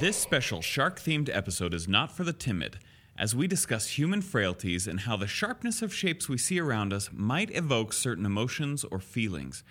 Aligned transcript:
This 0.00 0.16
special 0.16 0.62
shark 0.62 0.98
themed 0.98 1.28
episode 1.30 1.74
is 1.74 1.86
not 1.86 2.10
for 2.10 2.24
the 2.24 2.32
timid, 2.32 2.78
as 3.18 3.36
we 3.36 3.46
discuss 3.46 3.98
human 3.98 4.22
frailties 4.22 4.86
and 4.86 5.00
how 5.00 5.14
the 5.14 5.26
sharpness 5.26 5.82
of 5.82 5.92
shapes 5.92 6.26
we 6.26 6.38
see 6.38 6.58
around 6.58 6.94
us 6.94 7.10
might 7.12 7.54
evoke 7.54 7.92
certain 7.92 8.24
emotions 8.24 8.82
or 8.82 8.98
feelings, 8.98 9.62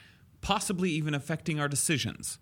possibly 0.42 0.92
even 0.92 1.16
affecting 1.16 1.60
our 1.60 1.68
decisions. 1.68 2.38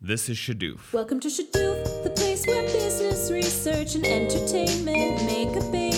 This 0.00 0.30
is 0.30 0.38
Shadoof. 0.38 0.94
Welcome 0.94 1.20
to 1.20 1.28
Shadoof, 1.28 2.04
the 2.04 2.10
place 2.16 2.46
where 2.46 2.62
business, 2.62 3.30
research, 3.30 3.96
and 3.96 4.06
entertainment 4.06 5.26
make 5.26 5.54
a 5.62 5.70
baby 5.70 5.95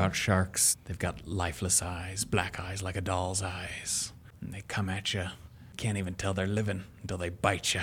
about 0.00 0.16
sharks? 0.16 0.78
They've 0.86 0.98
got 0.98 1.26
lifeless 1.28 1.82
eyes, 1.82 2.24
black 2.24 2.58
eyes 2.58 2.82
like 2.82 2.96
a 2.96 3.02
doll's 3.02 3.42
eyes. 3.42 4.14
And 4.40 4.54
they 4.54 4.62
come 4.66 4.88
at 4.88 5.12
you. 5.12 5.26
Can't 5.76 5.98
even 5.98 6.14
tell 6.14 6.32
they're 6.32 6.46
living 6.46 6.84
until 7.02 7.18
they 7.18 7.28
bite 7.28 7.74
you. 7.74 7.82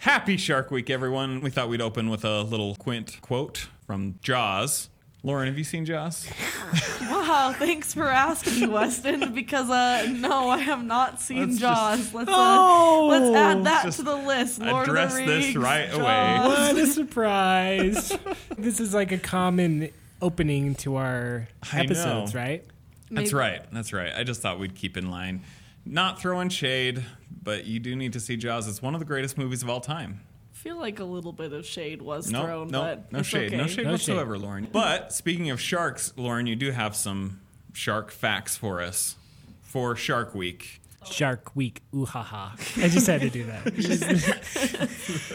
Happy 0.00 0.36
Shark 0.36 0.70
Week, 0.70 0.90
everyone. 0.90 1.40
We 1.40 1.48
thought 1.48 1.70
we'd 1.70 1.80
open 1.80 2.10
with 2.10 2.26
a 2.26 2.42
little 2.42 2.74
quint 2.74 3.18
quote 3.22 3.68
from 3.86 4.16
Jaws. 4.22 4.90
Lauren, 5.22 5.46
have 5.48 5.56
you 5.56 5.64
seen 5.64 5.86
Jaws? 5.86 6.28
Wow, 7.10 7.52
thanks 7.56 7.94
for 7.94 8.06
asking 8.08 8.60
me, 8.60 8.66
Weston. 8.66 9.32
Because 9.34 9.70
uh, 9.70 10.06
no, 10.18 10.48
I 10.50 10.58
have 10.58 10.82
not 10.84 11.20
seen 11.20 11.38
Let's 11.48 11.58
just- 11.58 11.60
Jaws. 11.60 12.14
let's 12.14 12.28
uh, 12.28 12.34
Oh! 12.36 13.06
let's 13.10 13.36
add 13.36 13.64
that 13.64 13.84
Just 13.84 13.98
to 13.98 14.02
the 14.04 14.16
list. 14.16 14.60
Lord 14.60 14.88
address 14.88 15.12
of 15.12 15.20
the 15.20 15.26
this 15.26 15.44
Rings, 15.46 15.56
right 15.56 15.92
away. 15.94 16.38
What 16.48 16.76
a 16.76 16.86
surprise. 16.86 18.12
this 18.58 18.80
is 18.80 18.92
like 18.94 19.12
a 19.12 19.18
common 19.18 19.90
opening 20.22 20.74
to 20.76 20.96
our 20.96 21.48
episodes, 21.72 22.34
know. 22.34 22.40
right? 22.40 22.64
That's 23.10 23.32
right. 23.32 23.62
That's 23.72 23.92
right. 23.92 24.12
I 24.14 24.22
just 24.22 24.40
thought 24.40 24.58
we'd 24.58 24.74
keep 24.74 24.96
in 24.96 25.10
line. 25.10 25.42
Not 25.84 26.20
throwing 26.20 26.48
shade, 26.48 27.04
but 27.42 27.64
you 27.64 27.80
do 27.80 27.96
need 27.96 28.12
to 28.12 28.20
see 28.20 28.36
Jaws. 28.36 28.68
It's 28.68 28.82
one 28.82 28.94
of 28.94 29.00
the 29.00 29.06
greatest 29.06 29.36
movies 29.38 29.62
of 29.62 29.70
all 29.70 29.80
time. 29.80 30.20
I 30.52 30.56
feel 30.56 30.78
like 30.78 31.00
a 31.00 31.04
little 31.04 31.32
bit 31.32 31.52
of 31.52 31.64
shade 31.64 32.02
was 32.02 32.30
No, 32.30 32.44
thrown, 32.44 32.68
no, 32.68 32.82
but 32.82 33.12
no 33.12 33.20
it's 33.20 33.28
shade, 33.28 33.52
no 33.52 33.66
shade 33.66 33.86
No 33.86 33.92
whatsoever, 33.92 34.38
Lauren. 34.38 34.68
But 34.70 35.12
speaking 35.12 35.50
of 35.50 35.60
sharks, 35.60 36.12
Lauren, 36.16 36.46
you 36.46 36.54
do 36.54 36.70
have 36.70 36.94
some 36.94 37.40
shark 37.72 38.10
facts 38.10 38.56
for 38.56 38.82
us 38.82 39.16
for 39.62 39.96
Shark 39.96 40.34
Week. 40.34 40.82
Shark 41.04 41.54
Week. 41.56 41.82
Ooh 41.94 42.04
ha 42.04 42.22
ha. 42.22 42.54
I 42.76 42.88
just 42.88 43.06
had 43.06 43.20
to 43.22 43.30
do 43.30 43.44
that. 43.44 43.66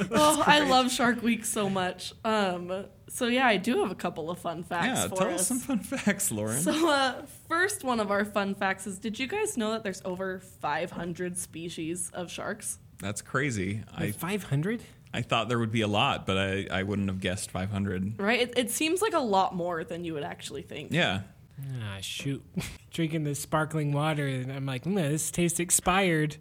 Oh, 0.11 0.43
I 0.45 0.59
love 0.59 0.91
Shark 0.91 1.21
Week 1.21 1.45
so 1.45 1.69
much. 1.69 2.13
Um, 2.23 2.85
so 3.09 3.27
yeah, 3.27 3.47
I 3.47 3.57
do 3.57 3.79
have 3.81 3.91
a 3.91 3.95
couple 3.95 4.29
of 4.29 4.39
fun 4.39 4.63
facts 4.63 4.87
yeah, 4.87 5.07
for 5.07 5.15
tell 5.15 5.27
us. 5.29 5.41
us 5.41 5.47
some 5.47 5.59
fun 5.59 5.79
facts, 5.79 6.31
Lauren. 6.31 6.61
So, 6.61 6.89
uh, 6.89 7.25
first 7.47 7.83
one 7.83 7.99
of 7.99 8.11
our 8.11 8.25
fun 8.25 8.55
facts 8.55 8.87
is: 8.87 8.97
Did 8.97 9.19
you 9.19 9.27
guys 9.27 9.57
know 9.57 9.71
that 9.71 9.83
there's 9.83 10.01
over 10.05 10.39
500 10.39 11.37
species 11.37 12.11
of 12.13 12.31
sharks? 12.31 12.79
That's 12.99 13.21
crazy. 13.21 13.83
I 13.93 14.11
500? 14.11 14.81
I 15.13 15.21
thought 15.21 15.47
there 15.47 15.59
would 15.59 15.71
be 15.71 15.81
a 15.81 15.87
lot, 15.87 16.25
but 16.25 16.37
I, 16.37 16.67
I 16.69 16.83
wouldn't 16.83 17.07
have 17.07 17.21
guessed 17.21 17.49
500. 17.49 18.19
Right? 18.19 18.41
It, 18.41 18.53
it 18.57 18.71
seems 18.71 19.01
like 19.01 19.13
a 19.13 19.19
lot 19.19 19.55
more 19.55 19.83
than 19.85 20.03
you 20.03 20.13
would 20.13 20.23
actually 20.23 20.61
think. 20.61 20.91
Yeah. 20.91 21.21
Ah, 21.61 21.97
shoot. 22.01 22.43
Drinking 22.91 23.23
this 23.23 23.39
sparkling 23.39 23.91
water, 23.91 24.27
and 24.27 24.51
I'm 24.51 24.65
like, 24.65 24.83
mm, 24.83 24.95
this 24.95 25.31
tastes 25.31 25.59
expired. 25.59 26.37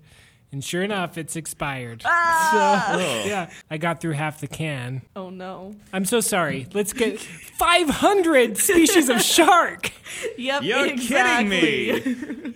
And 0.52 0.62
sure 0.62 0.84
enough, 0.84 1.18
it's 1.18 1.34
expired. 1.34 2.02
Ah! 2.04 2.90
So, 2.92 2.98
yeah, 3.28 3.50
I 3.68 3.76
got 3.76 4.00
through 4.00 4.12
half 4.12 4.40
the 4.40 4.46
can. 4.46 5.02
Oh 5.16 5.28
no. 5.28 5.74
I'm 5.92 6.04
so 6.04 6.20
sorry. 6.20 6.68
Let's 6.72 6.92
get 6.92 7.18
500 7.18 8.56
species 8.56 9.08
of 9.08 9.20
shark. 9.20 9.90
Yep. 10.38 10.62
You're 10.62 10.86
exactly. 10.86 11.60
kidding 11.90 12.52
me. 12.52 12.54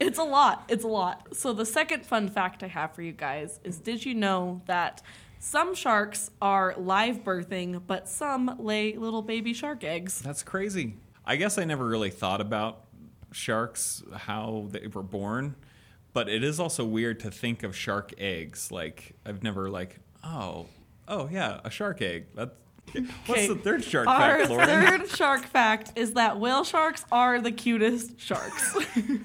it's 0.00 0.18
a 0.18 0.22
lot. 0.22 0.64
It's 0.68 0.84
a 0.84 0.88
lot. 0.88 1.34
So 1.36 1.52
the 1.52 1.66
second 1.66 2.06
fun 2.06 2.28
fact 2.28 2.62
I 2.62 2.68
have 2.68 2.94
for 2.94 3.02
you 3.02 3.12
guys 3.12 3.58
is: 3.64 3.78
Did 3.78 4.04
you 4.04 4.14
know 4.14 4.62
that 4.66 5.02
some 5.40 5.74
sharks 5.74 6.30
are 6.40 6.76
live 6.78 7.24
birthing, 7.24 7.82
but 7.84 8.08
some 8.08 8.58
lay 8.60 8.94
little 8.96 9.22
baby 9.22 9.54
shark 9.54 9.82
eggs? 9.82 10.20
That's 10.20 10.44
crazy. 10.44 10.94
I 11.30 11.36
guess 11.36 11.58
I 11.58 11.64
never 11.64 11.86
really 11.86 12.10
thought 12.10 12.40
about 12.40 12.86
sharks, 13.30 14.02
how 14.12 14.66
they 14.70 14.88
were 14.92 15.04
born, 15.04 15.54
but 16.12 16.28
it 16.28 16.42
is 16.42 16.58
also 16.58 16.84
weird 16.84 17.20
to 17.20 17.30
think 17.30 17.62
of 17.62 17.76
shark 17.76 18.12
eggs. 18.18 18.72
Like 18.72 19.14
I've 19.24 19.40
never 19.44 19.70
like, 19.70 20.00
oh, 20.24 20.66
oh 21.06 21.28
yeah, 21.30 21.60
a 21.62 21.70
shark 21.70 22.02
egg. 22.02 22.26
That's 22.34 22.50
what's 23.26 23.46
the 23.46 23.54
third 23.54 23.84
shark 23.84 24.08
Our 24.08 24.38
fact, 24.38 24.50
Lauren? 24.50 24.66
third 24.66 25.08
shark 25.10 25.44
fact 25.44 25.92
is 25.94 26.14
that 26.14 26.40
whale 26.40 26.64
sharks 26.64 27.04
are 27.12 27.40
the 27.40 27.52
cutest 27.52 28.18
sharks. 28.18 28.76
they 28.96 29.20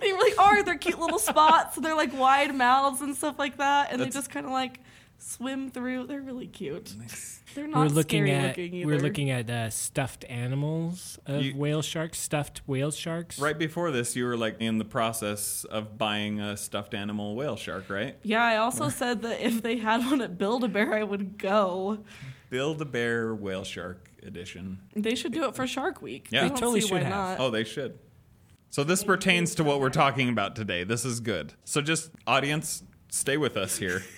really 0.00 0.36
are. 0.36 0.64
They're 0.64 0.76
cute 0.76 0.98
little 0.98 1.20
spots. 1.20 1.76
They're 1.76 1.94
like 1.94 2.12
wide 2.18 2.52
mouths 2.56 3.00
and 3.02 3.14
stuff 3.14 3.38
like 3.38 3.58
that, 3.58 3.92
and 3.92 4.00
That's- 4.00 4.12
they 4.12 4.18
just 4.18 4.30
kind 4.30 4.46
of 4.46 4.50
like 4.50 4.80
swim 5.24 5.70
through. 5.70 6.06
They're 6.06 6.20
really 6.20 6.46
cute. 6.46 6.94
They're 7.54 7.66
not 7.66 7.78
We're 7.80 7.94
looking 7.94 8.26
scary 8.26 8.30
at 8.32 8.48
looking 8.58 8.74
either. 8.74 8.86
we're 8.86 8.98
looking 9.00 9.30
at 9.30 9.48
uh, 9.48 9.70
stuffed 9.70 10.24
animals 10.28 11.18
of 11.26 11.42
You- 11.42 11.56
whale 11.56 11.82
sharks, 11.82 12.18
stuffed 12.18 12.60
whale 12.66 12.90
sharks. 12.90 13.38
Right 13.38 13.58
before 13.58 13.90
this, 13.90 14.14
you 14.16 14.24
were 14.26 14.36
like 14.36 14.56
in 14.60 14.78
the 14.78 14.84
process 14.84 15.64
of 15.64 15.96
buying 15.98 16.40
a 16.40 16.56
stuffed 16.56 16.94
animal 16.94 17.34
whale 17.36 17.56
shark, 17.56 17.88
right? 17.88 18.16
Yeah, 18.22 18.44
I 18.44 18.56
also 18.58 18.88
said 19.00 19.22
that 19.22 19.40
if 19.40 19.62
they 19.62 19.78
had 19.78 20.00
one 20.04 20.20
at 20.20 20.36
Build 20.38 20.64
a 20.64 20.68
Bear, 20.68 20.92
I 20.94 21.02
would 21.02 21.38
go. 21.38 21.98
Build 22.50 22.80
a 22.82 22.84
Bear 22.84 23.34
whale 23.34 23.64
shark 23.64 24.10
edition. 24.22 24.78
They 24.94 25.14
should 25.14 25.32
do 25.32 25.44
it 25.48 25.56
for 25.56 25.66
Shark 25.66 26.00
Week. 26.02 26.28
Yeah. 26.30 26.44
I 26.44 26.48
They 26.48 26.54
totally 26.54 26.80
should 26.80 27.02
have. 27.02 27.10
not. 27.10 27.40
Oh, 27.40 27.50
they 27.50 27.64
should. 27.64 27.98
So 28.70 28.82
this 28.84 29.04
pertains 29.04 29.54
to 29.56 29.64
what 29.64 29.80
we're 29.80 29.90
talking 29.90 30.28
about 30.28 30.56
today. 30.56 30.82
This 30.84 31.04
is 31.04 31.20
good. 31.20 31.52
So 31.64 31.80
just 31.80 32.10
audience, 32.26 32.82
stay 33.10 33.36
with 33.36 33.56
us 33.56 33.76
here. 33.78 34.02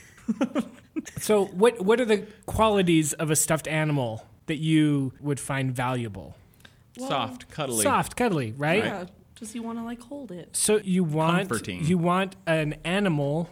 So 1.19 1.45
what 1.47 1.81
what 1.85 2.01
are 2.01 2.05
the 2.05 2.27
qualities 2.47 3.13
of 3.15 3.31
a 3.31 3.37
stuffed 3.37 3.69
animal 3.69 4.27
that 4.47 4.57
you 4.57 5.13
would 5.21 5.39
find 5.39 5.73
valuable? 5.75 6.37
Soft, 6.99 7.49
cuddly. 7.51 7.83
Soft, 7.83 8.17
cuddly, 8.17 8.53
right? 8.57 8.83
Yeah, 8.85 9.05
just 9.35 9.55
you 9.55 9.63
want 9.63 9.79
to 9.79 9.85
like 9.85 10.01
hold 10.01 10.33
it. 10.33 10.57
So 10.57 10.79
you 10.83 11.05
want 11.05 11.49
Comforting. 11.49 11.85
you 11.85 11.99
want 11.99 12.37
an 12.47 12.77
animal 12.85 13.51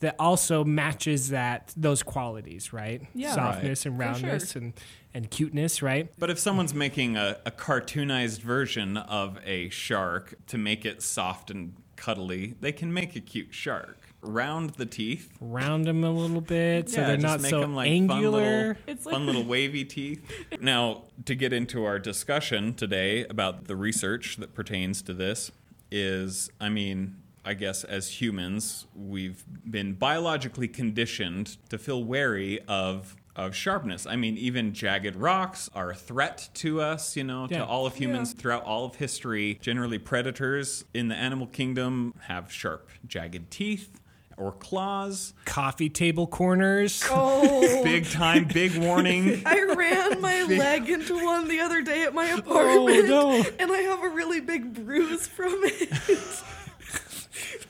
that 0.00 0.16
also 0.18 0.64
matches 0.64 1.30
that 1.30 1.72
those 1.76 2.02
qualities, 2.02 2.72
right? 2.72 3.00
Yeah. 3.14 3.34
Softness 3.34 3.86
and 3.86 3.96
For 3.96 4.02
sure. 4.02 4.12
roundness 4.12 4.54
and 4.56 4.74
and 5.14 5.30
cuteness, 5.30 5.80
right? 5.80 6.10
But 6.18 6.28
if 6.30 6.38
someone's 6.38 6.74
making 6.74 7.16
a, 7.16 7.38
a 7.46 7.50
cartoonized 7.50 8.40
version 8.40 8.96
of 8.98 9.38
a 9.46 9.68
shark 9.70 10.34
to 10.48 10.58
make 10.58 10.84
it 10.84 11.02
soft 11.02 11.50
and 11.50 11.74
cuddly, 11.96 12.54
they 12.60 12.72
can 12.72 12.92
make 12.92 13.16
a 13.16 13.20
cute 13.20 13.54
shark. 13.54 14.03
Round 14.24 14.70
the 14.70 14.86
teeth. 14.86 15.30
Round 15.40 15.84
them 15.84 16.02
a 16.04 16.10
little 16.10 16.40
bit 16.40 16.88
so 16.90 17.00
Yeah, 17.00 17.06
they're 17.08 17.16
not 17.18 17.40
make 17.40 17.50
so 17.50 17.62
'em 17.62 17.74
like 17.74 17.90
angular. 17.90 18.74
fun 18.74 18.76
little, 18.78 18.82
It's 18.86 19.04
fun 19.04 19.26
little 19.26 19.44
wavy 19.44 19.84
teeth. 19.84 20.22
Now, 20.60 21.04
to 21.26 21.34
get 21.34 21.52
into 21.52 21.84
our 21.84 21.98
discussion 21.98 22.74
today 22.74 23.24
about 23.26 23.66
the 23.66 23.76
research 23.76 24.36
that 24.38 24.54
pertains 24.54 25.02
to 25.02 25.14
this, 25.14 25.50
is 25.90 26.50
I 26.60 26.68
mean, 26.70 27.16
I 27.44 27.52
guess 27.54 27.84
as 27.84 28.20
humans, 28.20 28.86
we've 28.96 29.44
been 29.70 29.92
biologically 29.92 30.68
conditioned 30.68 31.56
to 31.68 31.78
feel 31.78 32.02
wary 32.02 32.60
of 32.66 33.16
of 33.36 33.52
sharpness. 33.52 34.06
I 34.06 34.14
mean, 34.14 34.38
even 34.38 34.72
jagged 34.72 35.16
rocks 35.16 35.68
are 35.74 35.90
a 35.90 35.94
threat 35.96 36.48
to 36.54 36.80
us, 36.80 37.16
you 37.16 37.24
know, 37.24 37.48
Yeah. 37.50 37.58
to 37.58 37.64
all 37.66 37.84
of 37.84 37.96
humans 37.96 38.32
throughout 38.32 38.62
all 38.62 38.84
of 38.84 38.94
history. 38.94 39.58
Generally, 39.60 39.98
predators 39.98 40.84
in 40.94 41.08
the 41.08 41.16
animal 41.16 41.48
kingdom 41.48 42.14
have 42.28 42.52
sharp, 42.52 42.88
jagged 43.08 43.50
teeth 43.50 44.00
or 44.36 44.52
claws. 44.52 45.34
Coffee 45.44 45.90
table 45.90 46.26
corners. 46.26 47.02
Oh. 47.16 47.60
Big 47.84 48.08
time, 48.10 48.44
big 48.44 48.76
warning. 48.76 49.42
I 49.46 49.62
ran 49.62 50.20
my 50.20 50.42
leg 50.44 50.88
into 50.88 51.14
one 51.22 51.48
the 51.48 51.60
other 51.60 51.80
day 51.82 52.02
at 52.02 52.14
my 52.14 52.32
oh, 52.32 52.38
apartment, 52.38 53.08
no. 53.08 53.44
and 53.58 53.70
I 53.70 53.78
have 53.78 54.02
a 54.02 54.08
really 54.08 54.40
big 54.40 54.74
bruise 54.74 55.26
from 55.26 55.52
it. 55.62 55.90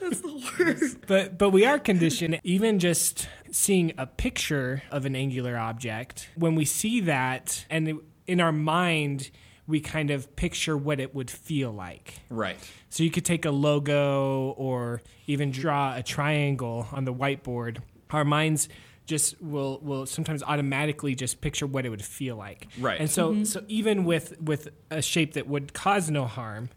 That's 0.00 0.20
the 0.20 0.50
worst. 0.58 0.98
But 1.06 1.36
but 1.36 1.50
we 1.50 1.66
are 1.66 1.78
conditioned 1.78 2.40
even 2.42 2.78
just 2.78 3.28
seeing 3.50 3.92
a 3.98 4.06
picture 4.06 4.82
of 4.90 5.04
an 5.04 5.14
angular 5.16 5.56
object 5.56 6.28
when 6.36 6.54
we 6.54 6.64
see 6.64 7.00
that 7.00 7.64
and 7.70 8.00
in 8.26 8.40
our 8.40 8.52
mind 8.52 9.30
we 9.66 9.80
kind 9.80 10.10
of 10.10 10.34
picture 10.36 10.76
what 10.76 11.00
it 11.00 11.14
would 11.14 11.30
feel 11.30 11.72
like. 11.72 12.20
Right. 12.28 12.56
So 12.90 13.02
you 13.02 13.10
could 13.10 13.24
take 13.24 13.44
a 13.44 13.50
logo 13.50 14.50
or 14.56 15.02
even 15.26 15.50
draw 15.50 15.96
a 15.96 16.02
triangle 16.02 16.86
on 16.92 17.04
the 17.04 17.14
whiteboard. 17.14 17.78
Our 18.10 18.24
minds 18.24 18.68
just 19.06 19.40
will 19.42 19.80
will 19.82 20.06
sometimes 20.06 20.42
automatically 20.42 21.14
just 21.14 21.40
picture 21.40 21.66
what 21.66 21.84
it 21.84 21.90
would 21.90 22.04
feel 22.04 22.36
like. 22.36 22.68
Right. 22.78 23.00
And 23.00 23.10
so 23.10 23.32
mm-hmm. 23.32 23.44
so 23.44 23.62
even 23.68 24.04
with 24.04 24.40
with 24.40 24.68
a 24.90 25.02
shape 25.02 25.34
that 25.34 25.46
would 25.46 25.72
cause 25.72 26.10
no 26.10 26.26
harm, 26.26 26.70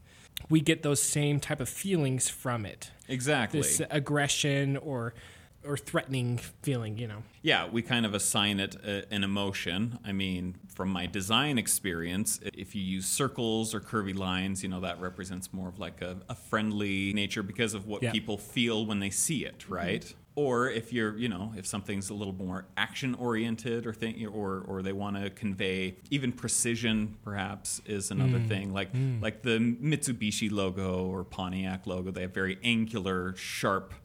we 0.50 0.62
get 0.62 0.84
those 0.84 1.02
same 1.02 1.40
type 1.40 1.60
of 1.60 1.70
feelings 1.70 2.30
from 2.30 2.66
it. 2.66 2.92
Exactly. 3.08 3.62
This 3.62 3.82
aggression 3.90 4.78
or 4.78 5.14
or 5.68 5.78
threatening 5.78 6.38
feeling, 6.62 6.98
you 6.98 7.08
know. 7.08 7.24
Yeah, 7.42 7.68
we 7.70 7.82
kind 7.82 8.06
of 8.06 8.14
assign 8.14 8.60
it 8.60 8.76
a, 8.76 9.12
an 9.14 9.24
emotion. 9.24 10.00
I 10.06 10.12
mean, 10.12 10.56
from 10.74 10.90
my 10.90 11.06
design 11.06 11.58
experience, 11.58 12.40
if 12.44 12.76
you 12.76 12.82
use 12.82 13.06
circles 13.06 13.74
or 13.74 13.80
curvy 13.80 14.18
lines, 14.18 14.64
you 14.64 14.70
know, 14.70 14.80
that 14.82 15.00
represents 15.00 15.54
more 15.54 15.68
of 15.68 15.80
like 15.80 16.02
a, 16.02 16.18
a 16.30 16.36
friendly 16.36 17.14
nature 17.14 17.44
because 17.44 17.74
of 17.74 17.88
what 17.88 18.04
Yeah. 18.04 18.12
people 18.12 18.38
feel 18.38 18.86
when 18.86 19.00
they 19.00 19.10
see 19.10 19.46
it, 19.46 19.60
mm-hmm. 19.60 19.74
right? 19.74 20.16
Or 20.36 20.70
if 20.70 20.94
you're, 20.94 21.18
you 21.18 21.30
know, 21.30 21.52
if 21.58 21.66
something's 21.66 22.12
a 22.12 22.14
little 22.14 22.34
more 22.34 22.68
action 22.78 23.16
oriented 23.16 23.88
or 23.88 23.94
thing, 23.94 24.24
or 24.28 24.64
or 24.68 24.84
they 24.84 24.94
want 24.94 25.16
to 25.16 25.32
convey 25.32 25.96
even 26.12 26.32
precision, 26.32 27.18
perhaps 27.24 27.82
is 27.88 28.12
another 28.12 28.38
mm. 28.38 28.48
thing. 28.48 28.72
Like 28.72 28.94
mm. 28.94 29.20
like 29.20 29.42
the 29.42 29.58
Mitsubishi 29.58 30.52
logo 30.52 31.08
or 31.08 31.24
Pontiac 31.24 31.88
logo, 31.88 32.12
they 32.12 32.22
have 32.22 32.36
very 32.36 32.60
angular, 32.64 33.36
sharp 33.36 33.96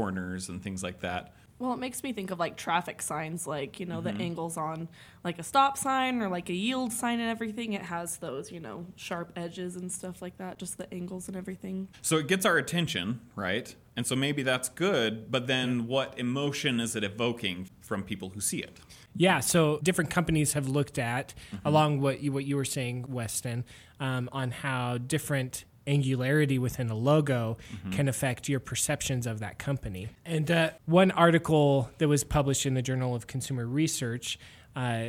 corners 0.00 0.48
and 0.50 0.62
things 0.62 0.82
like 0.82 1.00
that. 1.00 1.32
Well, 1.58 1.72
it 1.72 1.78
makes 1.78 2.02
me 2.02 2.12
think 2.12 2.30
of 2.30 2.38
like 2.38 2.58
traffic 2.58 3.00
signs, 3.00 3.46
like, 3.46 3.80
you 3.80 3.86
know, 3.86 4.02
Mm-hmm. 4.02 4.18
the 4.18 4.24
angles 4.24 4.58
on 4.58 4.88
like 5.24 5.38
a 5.38 5.42
stop 5.42 5.78
sign 5.78 6.20
or 6.20 6.28
like 6.28 6.50
a 6.50 6.52
yield 6.52 6.92
sign 6.92 7.18
and 7.18 7.30
everything. 7.30 7.72
It 7.72 7.80
has 7.80 8.18
those, 8.18 8.52
you 8.52 8.60
know, 8.60 8.84
sharp 8.96 9.32
edges 9.36 9.74
and 9.74 9.90
stuff 9.90 10.20
like 10.20 10.36
that, 10.36 10.58
just 10.58 10.76
the 10.76 10.92
angles 10.92 11.28
and 11.28 11.36
everything. 11.36 11.88
So 12.02 12.18
it 12.18 12.26
gets 12.28 12.44
our 12.44 12.58
attention, 12.58 13.20
right? 13.36 13.74
And 13.96 14.06
so 14.06 14.14
maybe 14.14 14.42
that's 14.42 14.68
good, 14.68 15.30
but 15.30 15.46
then 15.46 15.86
what 15.86 16.18
emotion 16.18 16.78
is 16.78 16.94
it 16.94 17.02
evoking 17.02 17.70
from 17.80 18.02
people 18.02 18.28
who 18.34 18.40
see 18.42 18.58
it? 18.58 18.78
Yeah, 19.16 19.40
so 19.40 19.80
different 19.82 20.10
companies 20.10 20.52
have 20.52 20.68
looked 20.68 20.98
at, 20.98 21.32
along 21.64 22.02
what 22.02 22.20
you, 22.20 22.32
what 22.32 22.44
you 22.44 22.56
were 22.56 22.66
saying, 22.66 23.06
Weston, 23.08 23.64
um, 23.98 24.28
on 24.30 24.50
how 24.50 24.98
different 24.98 25.64
angularity 25.86 26.58
within 26.58 26.88
a 26.90 26.94
logo 26.94 27.56
can 27.92 28.08
affect 28.08 28.48
your 28.48 28.60
perceptions 28.60 29.26
of 29.26 29.38
that 29.40 29.58
company. 29.58 30.08
And 30.24 30.50
uh, 30.50 30.70
one 30.86 31.10
article 31.10 31.90
that 31.98 32.08
was 32.08 32.24
published 32.24 32.66
in 32.66 32.74
the 32.74 32.82
Journal 32.82 33.14
of 33.14 33.26
Consumer 33.26 33.66
Research, 33.66 34.38
uh, 34.74 35.08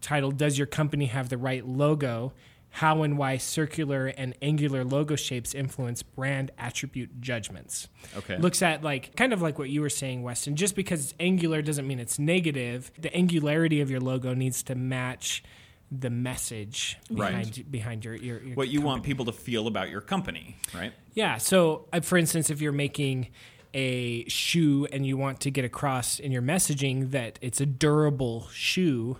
titled 0.00 0.36
"Does 0.38 0.58
Your 0.58 0.66
Company 0.66 1.06
Have 1.06 1.28
the 1.28 1.38
Right 1.38 1.66
Logo?" 1.66 2.32
How 2.70 3.04
and 3.04 3.16
why 3.16 3.36
circular 3.36 4.08
and 4.08 4.34
angular 4.42 4.82
logo 4.82 5.14
shapes 5.14 5.54
influence 5.54 6.02
brand 6.02 6.50
attribute 6.58 7.20
judgments 7.20 7.88
Okay. 8.16 8.36
looks 8.36 8.62
at 8.62 8.82
like 8.82 9.14
kind 9.14 9.32
of 9.32 9.40
like 9.40 9.60
what 9.60 9.70
you 9.70 9.80
were 9.80 9.88
saying, 9.88 10.24
Weston. 10.24 10.56
Just 10.56 10.74
because 10.74 11.04
it's 11.04 11.14
angular 11.20 11.62
doesn't 11.62 11.86
mean 11.86 12.00
it's 12.00 12.18
negative. 12.18 12.90
The 12.98 13.14
angularity 13.16 13.80
of 13.80 13.92
your 13.92 14.00
logo 14.00 14.34
needs 14.34 14.64
to 14.64 14.74
match 14.74 15.44
the 15.92 16.10
message 16.10 16.98
Right. 17.10 17.30
behind 17.30 17.70
behind 17.70 18.04
your 18.04 18.14
your, 18.16 18.42
your 18.42 18.56
What 18.56 18.68
you 18.68 18.80
want 18.80 19.02
people 19.04 19.24
to 19.26 19.32
feel 19.32 19.66
about 19.66 19.90
your 19.90 20.00
company, 20.00 20.56
right? 20.74 20.92
yeah. 21.14 21.38
So, 21.38 21.86
uh, 21.92 22.00
for 22.00 22.18
instance, 22.18 22.50
if 22.50 22.60
you're 22.60 22.72
making 22.72 23.28
a 23.74 24.24
shoe 24.28 24.86
and 24.92 25.04
you 25.06 25.16
want 25.16 25.40
to 25.40 25.50
get 25.50 25.64
across 25.64 26.18
in 26.20 26.30
your 26.32 26.42
messaging 26.42 27.10
that 27.10 27.38
it's 27.42 27.60
a 27.60 27.66
durable 27.66 28.48
shoe, 28.52 29.16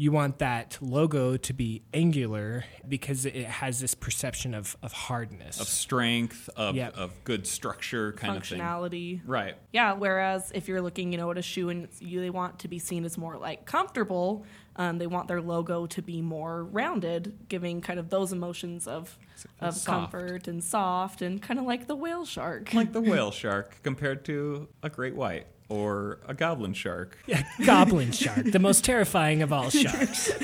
you 0.00 0.10
want 0.10 0.38
that 0.38 0.78
logo 0.80 1.36
to 1.36 1.52
be 1.52 1.82
angular 1.92 2.64
because 2.88 3.26
it 3.26 3.34
has 3.44 3.80
this 3.80 3.94
perception 3.94 4.54
of, 4.54 4.74
of 4.82 4.94
hardness. 4.94 5.60
Of 5.60 5.68
strength, 5.68 6.48
of, 6.56 6.74
Yep. 6.74 6.96
of 6.96 7.24
good 7.24 7.46
structure, 7.46 8.14
kind 8.14 8.34
of 8.34 8.42
thing. 8.46 8.60
Functionality. 8.60 9.20
Right. 9.26 9.56
Yeah, 9.72 9.92
whereas 9.92 10.52
if 10.54 10.68
you're 10.68 10.80
looking, 10.80 11.12
you 11.12 11.18
know, 11.18 11.30
at 11.30 11.36
a 11.36 11.42
shoe 11.42 11.68
and 11.68 11.86
you, 11.98 12.20
they 12.20 12.30
want 12.30 12.60
to 12.60 12.68
be 12.68 12.78
seen 12.78 13.04
as 13.04 13.18
more 13.18 13.36
like 13.36 13.66
comfortable, 13.66 14.46
um, 14.76 14.96
they 14.96 15.06
want 15.06 15.28
their 15.28 15.42
logo 15.42 15.84
to 15.88 16.00
be 16.00 16.22
more 16.22 16.64
rounded, 16.64 17.36
giving 17.50 17.82
kind 17.82 18.00
of 18.00 18.08
those 18.08 18.32
emotions 18.32 18.86
of 18.86 19.18
of 19.60 19.74
soft. 19.74 20.12
comfort 20.12 20.48
and 20.48 20.64
soft 20.64 21.20
and 21.20 21.42
kind 21.42 21.60
of 21.60 21.66
like 21.66 21.88
the 21.88 21.94
whale 21.96 22.24
shark. 22.24 22.72
Like 22.72 22.94
the 22.94 23.00
whale 23.02 23.32
shark 23.32 23.76
compared 23.82 24.24
to 24.24 24.66
a 24.82 24.88
great 24.88 25.14
white 25.14 25.46
or 25.70 26.18
a 26.28 26.34
goblin 26.34 26.74
shark. 26.74 27.16
Yeah, 27.26 27.44
goblin 27.64 28.10
shark, 28.12 28.44
the 28.50 28.58
most 28.58 28.84
terrifying 28.84 29.40
of 29.40 29.52
all 29.52 29.70
sharks. 29.70 30.30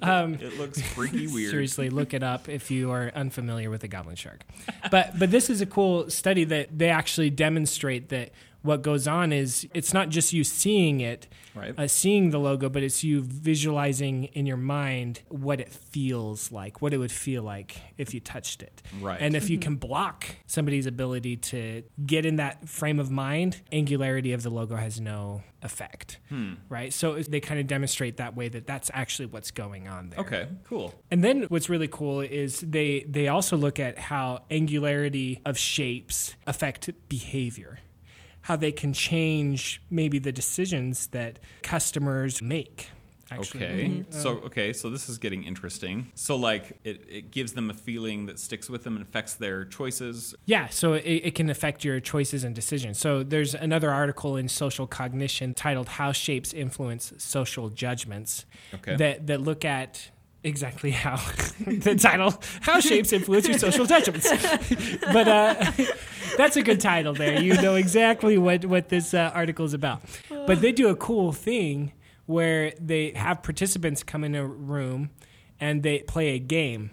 Um, 0.00 0.34
it 0.34 0.58
looks 0.58 0.80
freaky 0.80 1.26
weird. 1.26 1.50
Seriously, 1.50 1.88
look 1.90 2.12
it 2.14 2.22
up 2.22 2.48
if 2.48 2.70
you 2.70 2.90
are 2.90 3.10
unfamiliar 3.14 3.70
with 3.70 3.84
a 3.84 3.88
goblin 3.88 4.16
shark. 4.16 4.44
But 4.90 5.18
but 5.18 5.30
this 5.30 5.48
is 5.50 5.60
a 5.60 5.66
cool 5.66 6.10
study 6.10 6.44
that 6.44 6.78
they 6.78 6.90
actually 6.90 7.30
demonstrate 7.30 8.10
that 8.10 8.30
what 8.62 8.82
goes 8.82 9.08
on 9.08 9.32
is 9.32 9.66
it's 9.74 9.92
not 9.94 10.10
just 10.10 10.32
you 10.32 10.44
seeing 10.44 11.00
it, 11.00 11.26
Right. 11.54 11.78
uh, 11.78 11.86
seeing 11.86 12.30
the 12.30 12.38
logo, 12.38 12.68
but 12.68 12.82
it's 12.82 13.04
you 13.04 13.22
visualizing 13.22 14.24
in 14.24 14.46
your 14.46 14.56
mind 14.56 15.20
what 15.28 15.60
it 15.60 15.70
feels 15.70 16.50
like, 16.50 16.82
what 16.82 16.92
it 16.92 16.98
would 16.98 17.12
feel 17.12 17.42
like 17.42 17.80
if 17.96 18.12
you 18.12 18.20
touched 18.20 18.62
it. 18.62 18.82
Right. 19.00 19.20
And 19.20 19.36
if 19.36 19.48
you 19.48 19.58
can 19.58 19.76
block 19.76 20.26
somebody's 20.46 20.86
ability 20.86 21.36
to 21.36 21.82
get 22.04 22.26
in 22.26 22.36
that 22.36 22.68
frame 22.68 22.98
of 22.98 23.10
mind, 23.10 23.60
angularity 23.72 24.32
of 24.32 24.42
the 24.42 24.50
logo 24.50 24.76
has 24.76 25.00
no 25.00 25.42
effect. 25.62 26.18
Hmm. 26.28 26.54
Right. 26.68 26.92
So 26.92 27.14
they 27.14 27.40
kind 27.40 27.58
of 27.58 27.66
demonstrate 27.66 28.18
that 28.18 28.36
way 28.36 28.48
that 28.48 28.66
that's 28.66 28.90
actually 28.92 29.26
what's 29.26 29.50
going 29.50 29.88
on 29.88 30.10
there. 30.10 30.20
Okay, 30.20 30.48
cool. 30.64 30.94
And 31.10 31.24
then 31.24 31.44
what's 31.44 31.68
really 31.68 31.88
cool 31.88 32.20
is 32.20 32.60
they 32.60 33.04
they 33.08 33.28
also 33.28 33.56
look 33.56 33.80
at 33.80 33.98
how 33.98 34.44
angularity 34.50 35.40
of 35.44 35.58
shapes 35.58 36.34
affect 36.46 36.90
behavior. 37.08 37.78
How 38.44 38.56
they 38.56 38.72
can 38.72 38.92
change 38.92 39.80
maybe 39.90 40.18
the 40.18 40.32
decisions 40.32 41.08
that 41.08 41.38
customers 41.62 42.42
make. 42.42 42.90
Actually. 43.30 43.64
Okay. 43.64 44.04
So 44.10 44.30
okay, 44.46 44.72
so 44.72 44.90
this 44.90 45.08
is 45.08 45.18
getting 45.18 45.44
interesting. 45.44 46.12
So 46.14 46.36
like 46.36 46.78
it, 46.84 47.04
it 47.08 47.30
gives 47.30 47.54
them 47.54 47.70
a 47.70 47.74
feeling 47.74 48.26
that 48.26 48.38
sticks 48.38 48.68
with 48.68 48.84
them 48.84 48.96
and 48.96 49.02
affects 49.02 49.34
their 49.34 49.64
choices. 49.64 50.34
Yeah, 50.44 50.68
so 50.68 50.92
it, 50.92 51.00
it 51.00 51.34
can 51.34 51.48
affect 51.48 51.84
your 51.84 52.00
choices 52.00 52.44
and 52.44 52.54
decisions. 52.54 52.98
So 52.98 53.22
there's 53.22 53.54
another 53.54 53.90
article 53.90 54.36
in 54.36 54.48
Social 54.48 54.86
Cognition 54.86 55.54
titled 55.54 55.88
"How 55.88 56.12
Shapes 56.12 56.52
Influence 56.52 57.12
Social 57.18 57.70
Judgments" 57.70 58.44
Okay. 58.74 58.96
that 58.96 59.26
that 59.26 59.40
look 59.40 59.64
at 59.64 60.10
exactly 60.42 60.90
how 60.90 61.16
the 61.66 61.96
title 61.96 62.34
"How 62.60 62.78
Shapes 62.80 63.12
Influence 63.12 63.48
Your 63.48 63.58
Social 63.58 63.86
Judgments." 63.86 64.28
but 65.00 65.28
uh, 65.28 65.72
that's 66.36 66.56
a 66.56 66.62
good 66.62 66.80
title. 66.80 67.14
There, 67.14 67.40
you 67.40 67.54
know 67.60 67.74
exactly 67.74 68.38
what 68.38 68.64
what 68.64 68.88
this 68.88 69.14
uh, 69.14 69.30
article 69.34 69.64
is 69.64 69.74
about. 69.74 70.02
But 70.28 70.60
they 70.60 70.72
do 70.72 70.88
a 70.88 70.96
cool 70.96 71.32
thing 71.32 71.92
where 72.26 72.72
they 72.80 73.12
have 73.12 73.42
participants 73.42 74.02
come 74.02 74.24
in 74.24 74.34
a 74.34 74.46
room 74.46 75.10
and 75.60 75.82
they 75.82 76.00
play 76.00 76.30
a 76.30 76.38
game. 76.38 76.90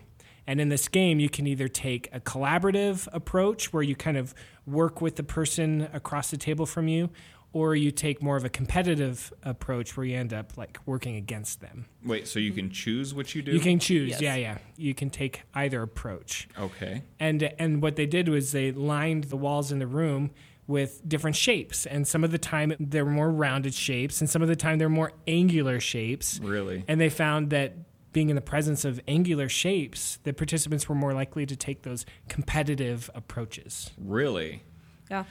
And 0.48 0.60
in 0.60 0.70
this 0.70 0.88
game, 0.88 1.20
you 1.20 1.30
can 1.30 1.48
either 1.48 1.68
take 1.68 2.10
a 2.12 2.20
collaborative 2.20 3.08
approach 3.14 3.72
where 3.72 3.84
you 3.84 3.96
kind 3.96 4.18
of 4.18 4.34
work 4.66 5.00
with 5.00 5.16
the 5.16 5.24
person 5.24 5.88
across 5.94 6.32
the 6.32 6.38
table 6.38 6.66
from 6.66 6.88
you, 6.88 7.10
or 7.54 7.76
you 7.76 7.92
take 7.92 8.22
more 8.22 8.38
of 8.38 8.46
a 8.46 8.50
competitive 8.50 9.34
approach 9.44 9.98
where 9.98 10.06
you 10.06 10.18
end 10.18 10.34
up 10.34 10.58
like 10.58 10.80
working 10.86 11.16
against 11.16 11.60
them. 11.60 11.86
Wait, 12.06 12.28
so 12.28 12.40
you 12.40 12.52
can 12.52 12.70
choose 12.70 13.14
what 13.14 13.36
you 13.36 13.42
do? 13.42 13.52
You 13.52 13.60
can 13.60 13.80
choose. 13.80 14.12
Yes. 14.12 14.22
Yeah, 14.22 14.36
yeah. 14.36 14.58
You 14.78 14.94
can 14.94 15.10
take 15.10 15.42
either 15.54 15.82
approach. 15.82 16.48
Okay. 16.58 17.04
And 17.20 17.44
and 17.60 17.82
what 17.82 17.96
they 17.96 18.06
did 18.06 18.30
was 18.30 18.52
they 18.52 18.72
lined 18.72 19.26
the 19.26 19.38
walls 19.38 19.72
in 19.72 19.80
the 19.80 19.88
room 19.88 20.32
with 20.68 21.08
different 21.08 21.36
shapes. 21.36 21.86
And 21.86 22.08
some 22.08 22.24
of 22.24 22.32
the 22.32 22.38
time 22.38 22.74
they 22.80 23.02
were 23.02 23.12
more 23.12 23.30
rounded 23.30 23.74
shapes, 23.74 24.22
and 24.22 24.30
some 24.30 24.42
of 24.42 24.48
the 24.48 24.56
time 24.56 24.78
they're 24.80 24.90
more 24.90 25.12
angular 25.28 25.80
shapes. 25.80 26.40
Really? 26.40 26.86
And 26.88 27.02
they 27.02 27.10
found 27.10 27.50
that 27.50 27.74
being 28.14 28.30
in 28.30 28.36
the 28.36 28.42
presence 28.42 28.86
of 28.86 29.00
angular 29.08 29.50
shapes, 29.50 30.20
the 30.24 30.34
participants 30.34 30.90
were 30.90 30.96
more 30.96 31.14
likely 31.14 31.46
to 31.46 31.56
take 31.56 31.84
those 31.84 32.06
competitive 32.28 33.10
approaches. 33.16 33.92
Really? 33.98 34.64
Yeah. 35.10 35.26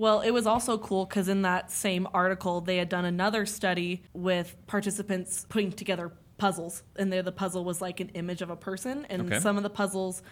Well, 0.00 0.22
it 0.22 0.30
was 0.30 0.46
also 0.46 0.78
cool 0.78 1.04
because 1.04 1.28
in 1.28 1.42
that 1.42 1.70
same 1.70 2.08
article, 2.14 2.62
they 2.62 2.78
had 2.78 2.88
done 2.88 3.04
another 3.04 3.44
study 3.44 4.02
with 4.14 4.56
participants 4.66 5.44
putting 5.50 5.70
together 5.72 6.10
puzzles. 6.38 6.82
And 6.96 7.12
there, 7.12 7.22
the 7.22 7.32
puzzle 7.32 7.66
was 7.66 7.82
like 7.82 8.00
an 8.00 8.08
image 8.14 8.40
of 8.40 8.48
a 8.48 8.56
person. 8.56 9.06
And 9.10 9.26
Okay. 9.26 9.40
some 9.40 9.58
of 9.58 9.62
the 9.62 9.68
puzzles 9.68 10.22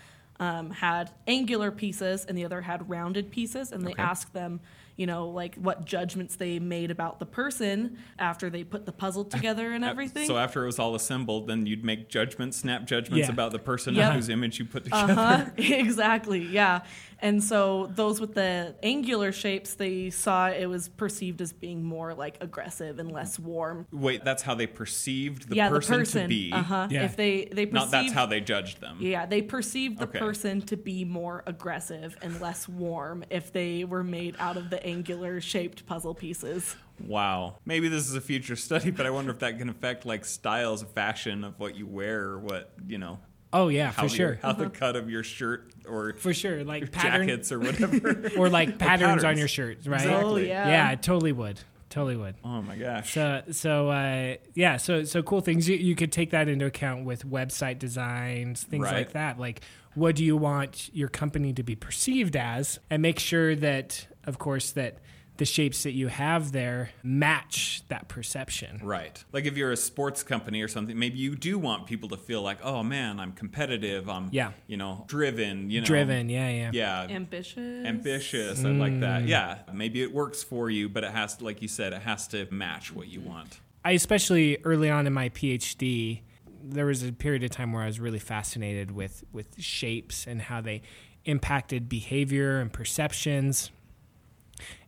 um, 0.40 0.70
had 0.70 1.10
angular 1.26 1.70
pieces 1.70 2.24
and 2.24 2.38
the 2.38 2.46
other 2.46 2.62
had 2.62 2.88
rounded 2.88 3.30
pieces. 3.30 3.72
And 3.72 3.84
they 3.84 3.90
Okay. 3.90 4.02
asked 4.02 4.32
them, 4.32 4.60
you 4.96 5.04
know, 5.04 5.28
like 5.28 5.56
what 5.56 5.84
judgments 5.84 6.36
they 6.36 6.58
made 6.60 6.90
about 6.90 7.18
the 7.18 7.26
person 7.26 7.98
after 8.18 8.48
they 8.48 8.64
put 8.64 8.86
the 8.86 8.92
puzzle 8.92 9.24
together 9.36 9.72
and 9.72 9.84
everything. 9.84 10.26
So 10.28 10.38
after 10.38 10.62
it 10.62 10.66
was 10.66 10.78
all 10.78 10.94
assembled, 10.94 11.46
then 11.48 11.66
you'd 11.66 11.84
make 11.84 12.08
judgments, 12.08 12.56
snap 12.56 12.86
judgments 12.86 13.26
Yeah. 13.28 13.32
about 13.34 13.52
the 13.52 13.58
person 13.58 13.94
Yep. 13.96 14.12
whose 14.14 14.28
image 14.30 14.58
you 14.60 14.64
put 14.64 14.84
together. 14.84 15.12
Uh-huh. 15.12 15.44
exactly. 15.58 16.40
Yeah. 16.46 16.80
And 17.20 17.42
so 17.42 17.90
those 17.94 18.20
with 18.20 18.34
the 18.34 18.74
angular 18.82 19.32
shapes, 19.32 19.74
they 19.74 20.10
saw 20.10 20.48
it 20.48 20.66
was 20.66 20.88
perceived 20.88 21.40
as 21.40 21.52
being 21.52 21.82
more 21.82 22.14
like 22.14 22.36
aggressive 22.40 22.98
and 22.98 23.10
less 23.10 23.38
warm. 23.38 23.86
Wait, 23.92 24.24
that's 24.24 24.42
how 24.42 24.54
they 24.54 24.66
perceived 24.66 25.48
the, 25.48 25.56
yeah, 25.56 25.68
person, 25.68 25.92
the 25.92 25.98
person. 25.98 26.22
to 26.22 26.28
be. 26.28 26.52
Uh-huh. 26.52 26.86
Yeah. 26.90 27.04
If 27.04 27.16
they 27.16 27.46
they 27.46 27.66
perceived, 27.66 27.72
Not 27.72 27.90
that's 27.90 28.12
how 28.12 28.26
they 28.26 28.40
judged 28.40 28.80
them. 28.80 28.98
Yeah, 29.00 29.26
they 29.26 29.42
perceived 29.42 29.98
the 29.98 30.04
Okay. 30.04 30.18
person 30.18 30.62
to 30.62 30.76
be 30.76 31.04
more 31.04 31.42
aggressive 31.46 32.16
and 32.22 32.40
less 32.40 32.68
warm 32.68 33.24
if 33.30 33.52
they 33.52 33.84
were 33.84 34.04
made 34.04 34.36
out 34.38 34.56
of 34.56 34.70
the 34.70 34.84
angular 34.86 35.40
shaped 35.40 35.86
puzzle 35.86 36.14
pieces. 36.14 36.76
Wow. 37.04 37.58
Maybe 37.64 37.88
this 37.88 38.08
is 38.08 38.14
a 38.14 38.20
future 38.20 38.56
study, 38.56 38.90
but 38.90 39.06
I 39.06 39.10
wonder 39.10 39.30
if 39.32 39.38
that 39.40 39.58
can 39.58 39.68
affect 39.68 40.06
like 40.06 40.24
styles 40.24 40.82
of 40.82 40.90
fashion 40.90 41.44
of 41.44 41.58
what 41.58 41.76
you 41.76 41.86
wear 41.86 42.22
or 42.22 42.38
what, 42.38 42.72
you 42.86 42.98
know, 42.98 43.18
Oh 43.52 43.68
yeah, 43.68 43.92
how 43.92 44.02
for 44.08 44.08
your- 44.08 44.10
sure. 44.34 44.38
how 44.42 44.52
the 44.52 44.68
cut 44.70 44.94
of 44.96 45.08
your 45.10 45.22
shirt 45.22 45.72
or 45.88 46.12
For 46.14 46.34
sure. 46.34 46.64
Like 46.64 46.92
pattern 46.92 47.26
jackets 47.28 47.50
or 47.52 47.58
whatever. 47.60 48.30
or 48.36 48.48
like 48.50 48.78
patterns, 48.78 49.24
on 49.24 49.38
your 49.38 49.48
shirt, 49.48 49.78
right? 49.86 50.00
Exactly. 50.02 50.22
Oh 50.22 50.36
yeah. 50.36 50.68
Yeah, 50.68 50.90
it 50.92 51.02
totally 51.02 51.32
would. 51.32 51.58
Totally 51.90 52.16
would. 52.16 52.34
oh 52.44 52.60
my 52.60 52.76
gosh. 52.76 53.14
So 53.14 53.42
so 53.50 53.88
uh, 53.88 54.34
yeah, 54.54 54.76
so 54.76 55.04
so 55.04 55.22
cool 55.22 55.40
things. 55.40 55.66
You, 55.68 55.76
you 55.76 55.94
could 55.94 56.12
take 56.12 56.30
that 56.32 56.46
into 56.46 56.66
account 56.66 57.06
with 57.06 57.26
website 57.26 57.78
designs, 57.78 58.62
things 58.64 58.84
Right. 58.84 58.94
like 58.94 59.12
that. 59.12 59.38
Like, 59.40 59.62
what 59.94 60.14
do 60.14 60.22
you 60.24 60.36
want 60.36 60.90
your 60.94 61.08
company 61.08 61.54
to 61.54 61.62
be 61.62 61.74
perceived 61.74 62.36
as, 62.36 62.78
and 62.90 63.00
make 63.00 63.18
sure 63.18 63.56
that, 63.56 64.06
of 64.24 64.38
course, 64.38 64.72
that 64.72 64.98
the 65.38 65.44
shapes 65.44 65.84
that 65.84 65.92
you 65.92 66.08
have 66.08 66.52
there 66.52 66.90
match 67.02 67.82
that 67.88 68.08
perception. 68.08 68.80
Right. 68.82 69.22
Like 69.32 69.44
if 69.46 69.56
you're 69.56 69.72
a 69.72 69.76
sports 69.76 70.22
company 70.22 70.60
or 70.62 70.68
something, 70.68 70.98
maybe 70.98 71.18
you 71.18 71.34
do 71.36 71.58
want 71.58 71.86
people 71.86 72.08
to 72.10 72.16
feel 72.16 72.42
like, 72.42 72.58
oh 72.62 72.82
man, 72.82 73.18
I'm 73.18 73.32
competitive. 73.32 74.08
I'm, 74.08 74.28
Yeah. 74.32 74.52
you 74.66 74.76
know, 74.76 75.04
driven. 75.08 75.70
You 75.70 75.80
know, 75.80 75.86
Driven, 75.86 76.28
yeah, 76.28 76.50
yeah. 76.50 76.70
Yeah. 76.74 77.06
Ambitious. 77.14 77.86
ambitious. 77.86 78.64
I 78.64 78.68
like 78.70 78.92
Mm. 78.92 79.00
that. 79.00 79.26
Yeah. 79.28 79.58
Maybe 79.72 80.02
it 80.02 80.12
works 80.12 80.42
for 80.42 80.68
you, 80.70 80.88
but 80.88 81.04
it 81.04 81.12
has, 81.12 81.36
to, 81.36 81.44
like 81.44 81.62
you 81.62 81.68
said, 81.68 81.92
it 81.92 82.02
has 82.02 82.26
to 82.28 82.46
match 82.50 82.92
what 82.92 83.08
you 83.08 83.20
want. 83.20 83.60
I 83.84 83.92
especially 83.92 84.58
early 84.64 84.90
on 84.90 85.06
in 85.06 85.12
my 85.12 85.28
PhD, 85.30 86.20
there 86.64 86.84
was 86.86 87.02
a 87.04 87.12
period 87.12 87.44
of 87.44 87.50
time 87.50 87.72
where 87.72 87.84
I 87.84 87.86
was 87.86 88.00
really 88.00 88.18
fascinated 88.18 88.90
with 88.90 89.22
with 89.32 89.58
shapes 89.60 90.26
and 90.26 90.42
how 90.42 90.60
they 90.60 90.82
impacted 91.24 91.88
behavior 91.88 92.58
and 92.60 92.72
perceptions. 92.72 93.70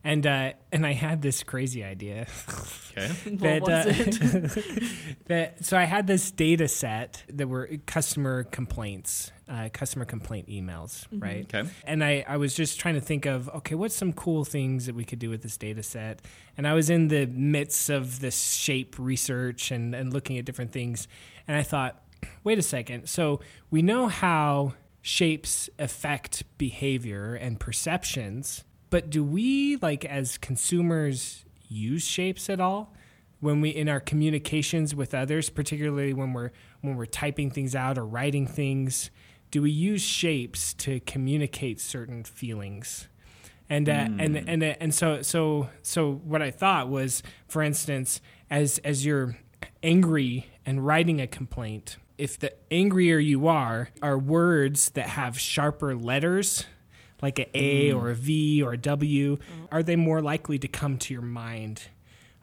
And 0.03 0.25
uh, 0.25 0.53
and 0.71 0.85
I 0.85 0.93
had 0.93 1.21
this 1.21 1.43
crazy 1.43 1.83
idea 1.83 2.27
Okay. 2.97 3.11
What 3.39 3.61
was 3.61 3.85
uh, 3.85 3.93
it? 3.95 4.65
that 5.27 5.65
so 5.65 5.77
I 5.77 5.83
had 5.83 6.07
this 6.07 6.31
data 6.31 6.67
set 6.67 7.23
that 7.29 7.47
were 7.47 7.69
customer 7.85 8.43
complaints, 8.43 9.31
uh, 9.47 9.69
customer 9.71 10.05
complaint 10.05 10.47
emails, 10.47 11.05
right? 11.11 11.45
Okay. 11.53 11.69
And 11.85 12.03
I, 12.03 12.25
I 12.27 12.37
was 12.37 12.53
just 12.53 12.79
trying 12.79 12.95
to 12.95 13.01
think 13.01 13.25
of 13.25 13.49
okay, 13.49 13.75
what's 13.75 13.95
some 13.95 14.13
cool 14.13 14.45
things 14.45 14.85
that 14.85 14.95
we 14.95 15.03
could 15.03 15.19
do 15.19 15.29
with 15.29 15.41
this 15.41 15.57
data 15.57 15.83
set? 15.83 16.21
And 16.57 16.67
I 16.67 16.73
was 16.73 16.89
in 16.89 17.07
the 17.07 17.25
midst 17.27 17.89
of 17.89 18.19
this 18.19 18.53
shape 18.53 18.95
research 18.97 19.71
and, 19.71 19.95
and 19.95 20.13
looking 20.13 20.37
at 20.37 20.45
different 20.45 20.71
things, 20.71 21.07
and 21.47 21.57
I 21.57 21.63
thought, 21.63 22.03
wait 22.43 22.59
a 22.59 22.63
second. 22.63 23.07
So 23.07 23.39
we 23.69 23.81
know 23.81 24.07
how 24.07 24.73
shapes 25.01 25.69
affect 25.79 26.43
behavior 26.57 27.33
and 27.33 27.59
perceptions, 27.59 28.63
but 28.91 29.09
do 29.09 29.23
we 29.23 29.77
like 29.77 30.05
as 30.05 30.37
consumers 30.37 31.43
use 31.67 32.03
shapes 32.03 32.47
at 32.47 32.59
all? 32.59 32.93
when 33.41 33.59
we 33.59 33.69
in 33.69 33.89
our 33.89 33.99
communications 33.99 34.95
with 34.95 35.13
others 35.13 35.49
particularly 35.49 36.13
when 36.13 36.31
we're 36.31 36.51
when 36.79 36.95
we're 36.95 37.05
typing 37.05 37.51
things 37.51 37.75
out 37.75 37.97
or 37.97 38.05
writing 38.05 38.47
things 38.47 39.11
do 39.49 39.61
we 39.61 39.71
use 39.71 40.01
shapes 40.01 40.73
to 40.73 41.01
communicate 41.01 41.81
certain 41.81 42.23
feelings 42.23 43.09
and 43.69 43.89
uh, 43.89 44.07
and 44.19 44.37
and 44.37 44.63
uh, 44.63 44.75
and 44.79 44.93
so 44.93 45.21
so 45.21 45.69
so 45.81 46.13
what 46.23 46.41
i 46.41 46.49
thought 46.49 46.87
was 46.87 47.21
for 47.47 47.61
instance 47.61 48.21
as 48.49 48.77
as 48.79 49.05
you're 49.05 49.37
angry 49.83 50.47
and 50.65 50.85
writing 50.85 51.19
a 51.19 51.27
complaint 51.27 51.97
if 52.17 52.37
the 52.37 52.53
angrier 52.71 53.17
you 53.17 53.47
are 53.47 53.89
are 54.01 54.17
words 54.17 54.91
that 54.91 55.09
have 55.09 55.39
sharper 55.39 55.95
letters 55.95 56.65
like 57.21 57.39
a 57.39 57.57
A 57.57 57.91
or 57.93 58.09
a 58.09 58.15
V 58.15 58.61
or 58.63 58.73
a 58.73 58.77
W, 58.77 59.37
are 59.71 59.83
they 59.83 59.95
more 59.95 60.21
likely 60.21 60.57
to 60.59 60.67
come 60.67 60.97
to 60.99 61.13
your 61.13 61.21
mind 61.23 61.83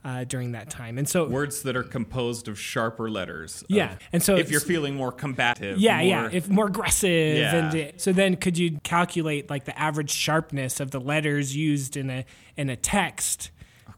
uh, 0.04 0.24
during 0.24 0.52
that 0.52 0.70
time? 0.70 0.98
And 0.98 1.08
so, 1.08 1.28
Words 1.28 1.62
that 1.62 1.76
are 1.76 1.82
composed 1.82 2.48
of 2.48 2.58
sharper 2.58 3.10
letters. 3.10 3.62
of- 3.62 3.70
Yeah, 3.70 3.96
and 4.12 4.22
so 4.22 4.36
if 4.36 4.50
you're 4.50 4.60
feeling 4.60 4.94
more 4.94 5.12
combative. 5.12 5.78
yeah, 5.78 5.96
more, 5.96 6.04
yeah, 6.04 6.28
if 6.32 6.48
more 6.48 6.66
aggressive, 6.66 7.38
Yeah. 7.38 7.54
and 7.56 7.76
uh, 7.76 7.92
so 7.96 8.12
then 8.12 8.36
could 8.36 8.56
you 8.56 8.78
calculate 8.84 9.50
like 9.50 9.64
the 9.64 9.78
average 9.78 10.10
sharpness 10.10 10.80
of 10.80 10.90
the 10.92 11.00
letters 11.00 11.56
used 11.56 11.96
in 11.96 12.10
a 12.10 12.24
in 12.56 12.70
a 12.70 12.76
text 12.76 13.50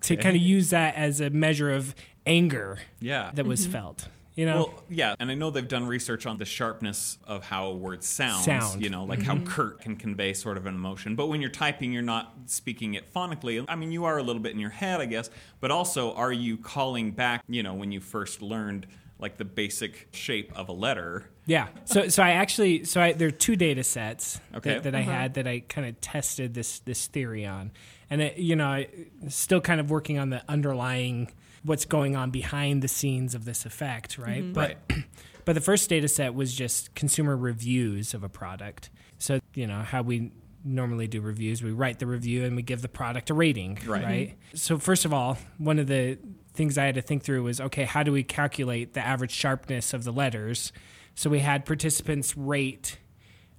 to 0.03 0.17
kind 0.17 0.35
of 0.35 0.43
use 0.43 0.71
that 0.71 0.95
as 0.95 1.21
a 1.21 1.29
measure 1.31 1.71
of 1.71 1.95
anger 2.27 2.79
yeah. 3.01 3.31
that 3.35 3.45
was 3.47 3.67
felt? 3.67 4.09
You 4.35 4.47
know, 4.47 4.57
Well, 4.57 4.85
yeah, 4.89 5.15
and 5.19 5.31
I 5.31 5.35
know 5.35 5.51
they've 5.51 5.67
done 5.67 5.87
research 5.87 6.25
on 6.25 6.39
the 6.39 6.45
sharpness 6.45 7.19
of 7.27 7.45
how 7.45 7.67
a 7.67 7.75
word 7.75 8.05
sounds. 8.05 8.45
Sound. 8.45 8.83
You 8.83 8.89
know, 8.89 9.05
like 9.05 9.23
how 9.23 9.35
mm-hmm. 9.35 9.47
curt 9.47 9.81
can 9.81 9.97
convey 9.97 10.33
sort 10.35 10.57
of 10.57 10.67
an 10.67 10.75
emotion. 10.75 11.17
But 11.17 11.27
when 11.27 11.41
you're 11.41 11.51
typing, 11.51 11.93
you're 11.93 12.03
not 12.03 12.33
speaking 12.47 12.95
it 12.95 13.13
phonically. 13.13 13.65
I 13.69 13.77
mean, 13.77 13.91
you 13.91 14.05
are 14.05 14.19
a 14.19 14.23
little 14.23 14.41
bit 14.41 14.53
in 14.53 14.59
your 14.59 14.71
head, 14.71 15.01
I 15.01 15.07
guess. 15.07 15.31
But 15.61 15.71
also, 15.71 16.15
are 16.15 16.33
you 16.33 16.57
calling 16.57 17.11
back? 17.11 17.43
You 17.49 17.63
know, 17.63 17.75
when 17.75 17.91
you 17.93 18.01
first 18.01 18.41
learned 18.41 18.87
like 19.21 19.37
the 19.37 19.45
basic 19.45 20.09
shape 20.13 20.53
of 20.57 20.69
a 20.69 20.73
letter. 20.73 21.29
Yeah. 21.47 21.69
So 21.85 22.09
so 22.09 22.23
I 22.23 22.31
actually 22.31 22.85
so 22.85 23.01
I 23.01 23.13
there 23.13 23.29
are 23.29 23.33
two 23.33 23.57
data 23.57 23.85
sets 23.85 24.41
Okay. 24.55 24.75
that, 24.75 24.85
that 24.85 24.95
I 24.95 25.03
uh-huh. 25.03 25.11
had 25.11 25.35
that 25.35 25.47
I 25.47 25.61
kind 25.61 25.87
of 25.87 26.01
tested 26.01 26.55
this 26.55 26.81
this 26.81 27.07
theory 27.07 27.45
on, 27.47 27.73
and 28.09 28.23
it, 28.23 28.39
you 28.39 28.57
know 28.57 28.69
I 28.69 28.89
still 29.29 29.61
kind 29.61 29.81
of 29.81 29.91
working 29.91 30.19
on 30.19 30.31
the 30.31 30.43
underlying 30.49 31.31
what's 31.63 31.85
going 31.85 32.17
on 32.17 32.31
behind 32.31 32.83
the 32.83 32.89
scenes 32.89 33.35
of 33.35 33.45
this 33.45 33.67
effect, 33.67 34.19
right? 34.19 34.53
But 34.53 34.79
Right. 34.91 35.05
but 35.45 35.55
the 35.55 35.61
first 35.61 35.89
data 35.91 36.09
set 36.09 36.35
was 36.35 36.55
just 36.55 36.95
consumer 36.95 37.37
reviews 37.37 38.15
of 38.15 38.23
a 38.25 38.29
product. 38.29 38.91
So 39.19 39.41
you 39.55 39.67
know 39.67 39.83
how 39.83 40.03
we 40.03 40.33
normally 40.65 41.07
do 41.07 41.21
reviews, 41.21 41.63
we 41.63 41.73
write 41.73 41.99
the 41.99 42.07
review 42.07 42.45
and 42.45 42.55
we 42.55 42.63
give 42.63 42.83
the 42.83 42.89
product 42.89 43.31
a 43.31 43.35
rating, 43.35 43.79
Right. 43.87 44.05
right? 44.05 44.37
So 44.55 44.79
first 44.79 45.05
of 45.05 45.13
all, 45.15 45.39
one 45.59 45.79
of 45.79 45.87
the 45.87 46.19
things 46.53 46.77
I 46.77 46.85
had 46.85 46.97
to 46.97 47.03
think 47.03 47.23
through 47.23 47.43
was 47.45 47.61
okay, 47.61 47.85
how 47.85 48.03
do 48.03 48.13
we 48.13 48.23
calculate 48.23 48.93
the 48.95 49.01
average 49.01 49.31
sharpness 49.33 49.95
of 49.95 50.05
the 50.05 50.13
letters? 50.13 50.73
So 51.15 51.31
we 51.31 51.39
had 51.41 51.65
participants 51.65 52.37
rate 52.37 52.99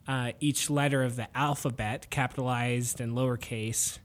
uh, 0.08 0.32
each 0.40 0.70
letter 0.70 1.04
of 1.04 1.16
the 1.16 1.28
alphabet, 1.38 2.08
capitalized 2.10 3.00
and 3.00 3.14
lowercase, 3.14 4.00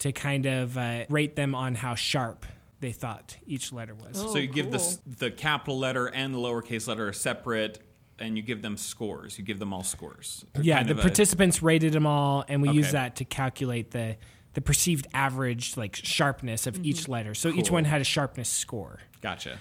to 0.00 0.10
kind 0.12 0.46
of 0.46 0.76
uh, 0.78 1.04
rate 1.08 1.36
them 1.36 1.54
on 1.54 1.74
how 1.76 1.94
sharp 1.94 2.44
they 2.84 2.92
thought 2.92 3.38
each 3.46 3.72
letter 3.72 3.94
was. 3.94 4.22
Oh, 4.22 4.34
so 4.34 4.38
you 4.38 4.46
give 4.46 4.70
the 4.70 4.98
the 5.06 5.30
capital 5.30 5.78
letter 5.78 6.06
and 6.06 6.34
the 6.34 6.38
lowercase 6.38 6.86
letter 6.86 7.08
are 7.08 7.14
separate, 7.14 7.78
and 8.18 8.36
you 8.36 8.42
give 8.42 8.60
them 8.60 8.76
scores. 8.76 9.38
You 9.38 9.44
give 9.44 9.58
them 9.58 9.72
all 9.72 9.82
scores. 9.82 10.44
They're 10.52 10.62
yeah, 10.62 10.76
kind 10.76 10.88
the 10.90 10.92
of 10.92 10.98
a- 10.98 11.02
participants 11.02 11.62
rated 11.62 11.94
them 11.94 12.04
all, 12.06 12.44
and 12.46 12.60
we 12.60 12.68
use 12.70 12.92
that 12.92 13.16
to 13.16 13.24
calculate 13.24 13.92
the 13.92 14.18
the 14.52 14.60
perceived 14.60 15.06
average 15.14 15.78
like 15.78 15.96
sharpness 15.96 16.66
of 16.66 16.84
each 16.84 17.08
letter. 17.08 17.32
So 17.34 17.48
each 17.48 17.70
one 17.70 17.84
had 17.84 18.02
a 18.02 18.04
sharpness 18.04 18.50
score. 18.50 19.00
Gotcha. 19.22 19.58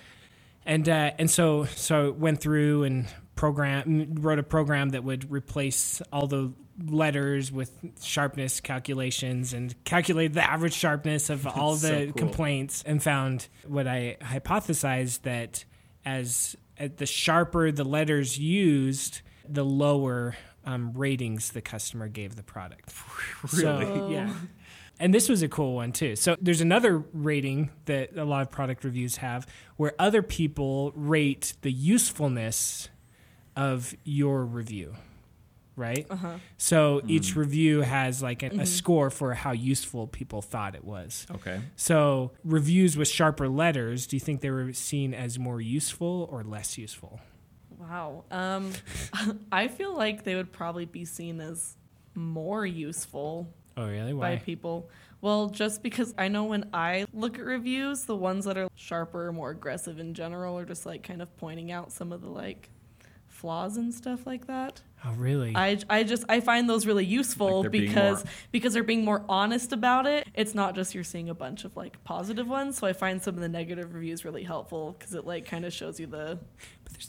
and 0.65 0.89
uh, 0.89 1.12
and 1.18 1.32
so 1.32 1.63
so 1.63 2.12
went 2.12 2.42
through 2.42 2.84
and 2.84 3.08
program 3.36 4.15
wrote 4.15 4.38
a 4.39 4.44
program 4.44 4.89
that 4.89 5.06
would 5.06 5.32
replace 5.32 6.01
all 6.12 6.27
the 6.27 6.51
letters 6.88 7.51
with 7.51 7.72
sharpness 8.01 8.60
calculations 8.60 9.53
and 9.53 9.75
calculated 9.84 10.34
the 10.34 10.50
average 10.50 10.74
sharpness 10.74 11.30
of 11.30 11.46
all 11.58 11.75
so 11.75 11.88
the 11.88 12.06
cool. 12.06 12.13
complaints 12.13 12.84
and 12.86 13.01
found 13.01 13.48
what 13.68 13.88
I 13.88 14.18
hypothesized 14.22 15.22
that 15.24 15.65
as 16.06 16.56
the 16.77 17.06
sharper 17.06 17.72
the 17.72 17.84
letters 17.84 18.38
used, 18.38 19.22
the 19.48 19.63
lower 19.63 20.36
um, 20.65 20.94
ratings 20.94 21.51
the 21.51 21.62
customer 21.62 22.08
gave 22.08 22.36
the 22.36 22.44
product. 22.44 22.94
So, 23.48 24.08
yeah. 24.10 24.34
And 25.00 25.13
this 25.13 25.27
was 25.27 25.42
a 25.42 25.50
cool 25.50 25.75
one 25.75 25.92
too. 25.92 26.15
So 26.15 26.38
there's 26.39 26.62
another 26.62 27.03
rating 27.13 27.72
that 27.86 28.15
a 28.15 28.24
lot 28.24 28.42
of 28.42 28.51
product 28.51 28.86
reviews 28.86 29.18
have 29.18 29.46
where 29.75 29.94
other 30.00 30.22
people 30.22 30.94
rate 30.96 31.53
the 31.62 31.72
usefulness 31.72 32.89
of 33.56 33.96
your 34.06 34.46
review. 34.46 34.96
Right? 35.75 36.06
Uh-huh. 36.10 36.38
So 36.58 37.00
Hmm. 37.01 37.10
each 37.10 37.36
review 37.36 37.82
has 37.82 38.22
like 38.22 38.44
a, 38.44 38.48
a 38.60 38.65
score 38.65 39.10
for 39.10 39.34
how 39.34 39.51
useful 39.53 40.06
people 40.08 40.42
thought 40.44 40.75
it 40.75 40.84
was. 40.86 41.25
Okay. 41.32 41.62
So 41.75 42.32
reviews 42.44 42.96
with 42.96 43.08
sharper 43.08 43.50
letters, 43.50 44.06
do 44.06 44.15
you 44.15 44.20
think 44.20 44.42
they 44.42 44.51
were 44.51 44.72
seen 44.74 45.13
as 45.15 45.39
more 45.39 45.60
useful 45.60 46.27
or 46.32 46.44
less 46.44 46.77
useful? 46.77 47.20
Wow. 47.80 48.24
Um, 48.30 48.72
I 49.51 49.68
feel 49.68 49.96
like 49.96 50.24
they 50.24 50.36
would 50.36 50.51
probably 50.51 50.86
be 50.86 51.06
seen 51.06 51.42
as 51.42 51.75
more 52.15 52.65
useful 52.65 53.51
Oh, 53.75 53.88
really? 53.88 54.13
by 54.13 54.34
Why? 54.34 54.36
people. 54.38 54.89
Well, 55.22 55.50
just 55.50 55.82
because 55.82 56.13
I 56.18 56.27
know 56.27 56.44
when 56.44 56.70
I 56.74 57.08
look 57.13 57.39
at 57.39 57.46
reviews, 57.46 58.03
the 58.06 58.15
ones 58.15 58.46
that 58.46 58.58
are 58.58 58.68
sharper, 58.75 59.32
more 59.32 59.50
aggressive 59.50 59.98
in 59.98 60.13
general, 60.13 60.58
are 60.60 60.65
just 60.65 60.86
like 60.86 61.01
kind 61.01 61.22
of 61.24 61.36
pointing 61.38 61.72
out 61.72 61.92
some 61.92 62.12
of 62.12 62.22
the 62.22 62.30
like 62.30 62.70
flaws 63.27 63.77
and 63.77 63.92
stuff 63.94 64.27
like 64.27 64.46
that. 64.48 64.82
Oh, 65.06 65.12
really? 65.14 65.54
I, 65.56 65.78
I 65.90 66.04
just 66.04 66.24
I 66.30 66.40
find 66.40 66.70
those 66.70 66.86
really 66.86 67.06
useful 67.06 67.62
Like 67.64 67.72
they're 67.72 67.82
because 67.82 68.24
more- 68.24 68.34
because 68.52 68.74
they're 68.74 68.84
being 68.84 69.04
more 69.04 69.24
honest 69.28 69.74
about 69.74 70.06
it. 70.08 70.28
It's 70.34 70.56
not 70.56 70.76
just 70.76 70.96
you're 70.96 71.04
seeing 71.04 71.30
a 71.30 71.34
bunch 71.36 71.66
of 71.66 71.76
like 71.76 72.04
positive 72.04 72.48
ones. 72.48 72.78
So 72.78 72.88
I 72.88 72.94
find 72.94 73.22
some 73.22 73.36
of 73.36 73.42
the 73.42 73.50
negative 73.50 73.94
reviews 73.94 74.24
really 74.24 74.44
helpful 74.44 74.96
because 74.98 75.14
it 75.14 75.26
like 75.26 75.46
kind 75.46 75.66
of 75.66 75.74
shows 75.74 76.00
you 76.00 76.08
the 76.08 76.40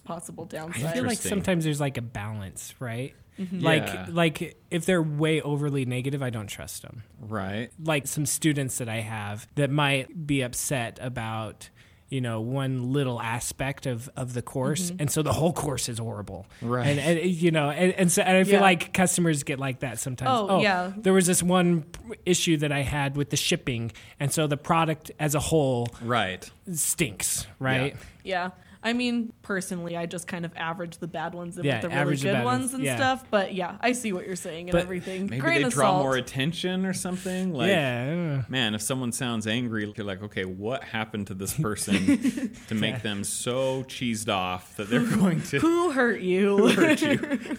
possible 0.04 0.46
downsides. 0.46 0.84
I 0.84 0.92
feel 0.92 1.04
like 1.04 1.18
sometimes 1.18 1.64
there's 1.64 1.80
like 1.80 1.96
a 1.96 2.02
balance, 2.02 2.74
right? 2.80 3.14
Mm-hmm. 3.38 3.60
Yeah. 3.60 4.06
Like 4.08 4.40
like 4.42 4.56
if 4.70 4.86
they're 4.86 5.02
way 5.02 5.40
overly 5.40 5.84
negative, 5.84 6.22
I 6.22 6.30
don't 6.30 6.46
trust 6.46 6.82
them. 6.82 7.02
Right. 7.20 7.70
Like 7.82 8.06
some 8.06 8.26
students 8.26 8.78
that 8.78 8.88
I 8.88 9.00
have 9.00 9.46
that 9.56 9.70
might 9.70 10.26
be 10.26 10.42
upset 10.42 10.98
about 11.00 11.68
you 12.14 12.20
know 12.20 12.40
one 12.40 12.92
little 12.92 13.20
aspect 13.20 13.86
of 13.86 14.08
of 14.16 14.34
the 14.34 14.42
course 14.42 14.84
mm-hmm. 14.84 15.00
and 15.00 15.10
so 15.10 15.20
the 15.22 15.32
whole 15.32 15.52
course 15.52 15.88
is 15.88 15.98
horrible 15.98 16.46
Right. 16.62 16.86
and, 16.86 17.00
and 17.00 17.30
you 17.44 17.50
know 17.50 17.70
and, 17.70 17.92
and 18.00 18.12
so 18.12 18.22
and 18.22 18.36
i 18.36 18.44
feel 18.44 18.54
Yeah. 18.54 18.60
like 18.60 18.92
customers 18.94 19.42
get 19.42 19.58
like 19.58 19.80
that 19.80 19.98
sometimes 19.98 20.30
Oh, 20.30 20.46
oh 20.48 20.60
yeah. 20.62 20.92
there 20.96 21.12
was 21.12 21.26
this 21.26 21.42
one 21.42 21.84
issue 22.24 22.56
that 22.58 22.70
i 22.70 22.82
had 22.82 23.16
with 23.16 23.30
the 23.30 23.36
shipping 23.36 23.90
and 24.20 24.32
so 24.32 24.46
the 24.46 24.56
product 24.56 25.10
as 25.18 25.34
a 25.34 25.40
whole 25.40 25.88
Right. 26.02 26.48
stinks 26.72 27.46
right 27.58 27.96
Yeah. 28.22 28.50
I 28.84 28.92
mean, 28.92 29.32
personally, 29.40 29.96
I 29.96 30.04
just 30.04 30.28
kind 30.28 30.44
of 30.44 30.52
average 30.56 30.98
the 30.98 31.08
bad 31.08 31.34
ones 31.34 31.56
in 31.56 31.64
Yeah, 31.64 31.76
with 31.76 31.82
the 31.82 31.88
really 31.88 32.00
average 32.00 32.20
the 32.20 32.32
good 32.32 32.44
ones 32.44 32.60
ones, 32.60 32.74
and 32.74 32.84
yeah. 32.84 32.96
stuff. 32.96 33.24
But 33.30 33.54
yeah, 33.54 33.78
I 33.80 33.92
see 33.92 34.12
what 34.12 34.26
you're 34.26 34.36
saying 34.36 34.68
and 34.68 34.72
But 34.72 34.82
everything. 34.82 35.26
Maybe 35.26 35.40
Grain 35.40 35.62
they 35.62 35.70
draw 35.70 35.92
salt. 35.92 36.02
more 36.02 36.16
attention 36.16 36.84
or 36.84 36.92
something. 36.92 37.54
Like, 37.54 37.70
yeah 37.70 38.42
uh, 38.46 38.50
man, 38.50 38.74
if 38.74 38.82
someone 38.82 39.12
sounds 39.12 39.46
angry, 39.46 39.90
you're 39.96 40.06
like, 40.06 40.22
okay, 40.22 40.44
what 40.44 40.84
happened 40.84 41.28
to 41.28 41.34
this 41.34 41.54
person 41.58 42.52
to 42.68 42.74
make 42.74 43.00
them 43.02 43.24
so 43.24 43.84
cheesed 43.84 44.28
off 44.32 44.76
that 44.76 44.90
they're 44.90 45.00
going 45.00 45.40
to 45.44 45.58
Who 45.64 45.92
hurt 45.92 46.20
you? 46.20 46.68
hurt 46.74 47.00
you? 47.00 47.56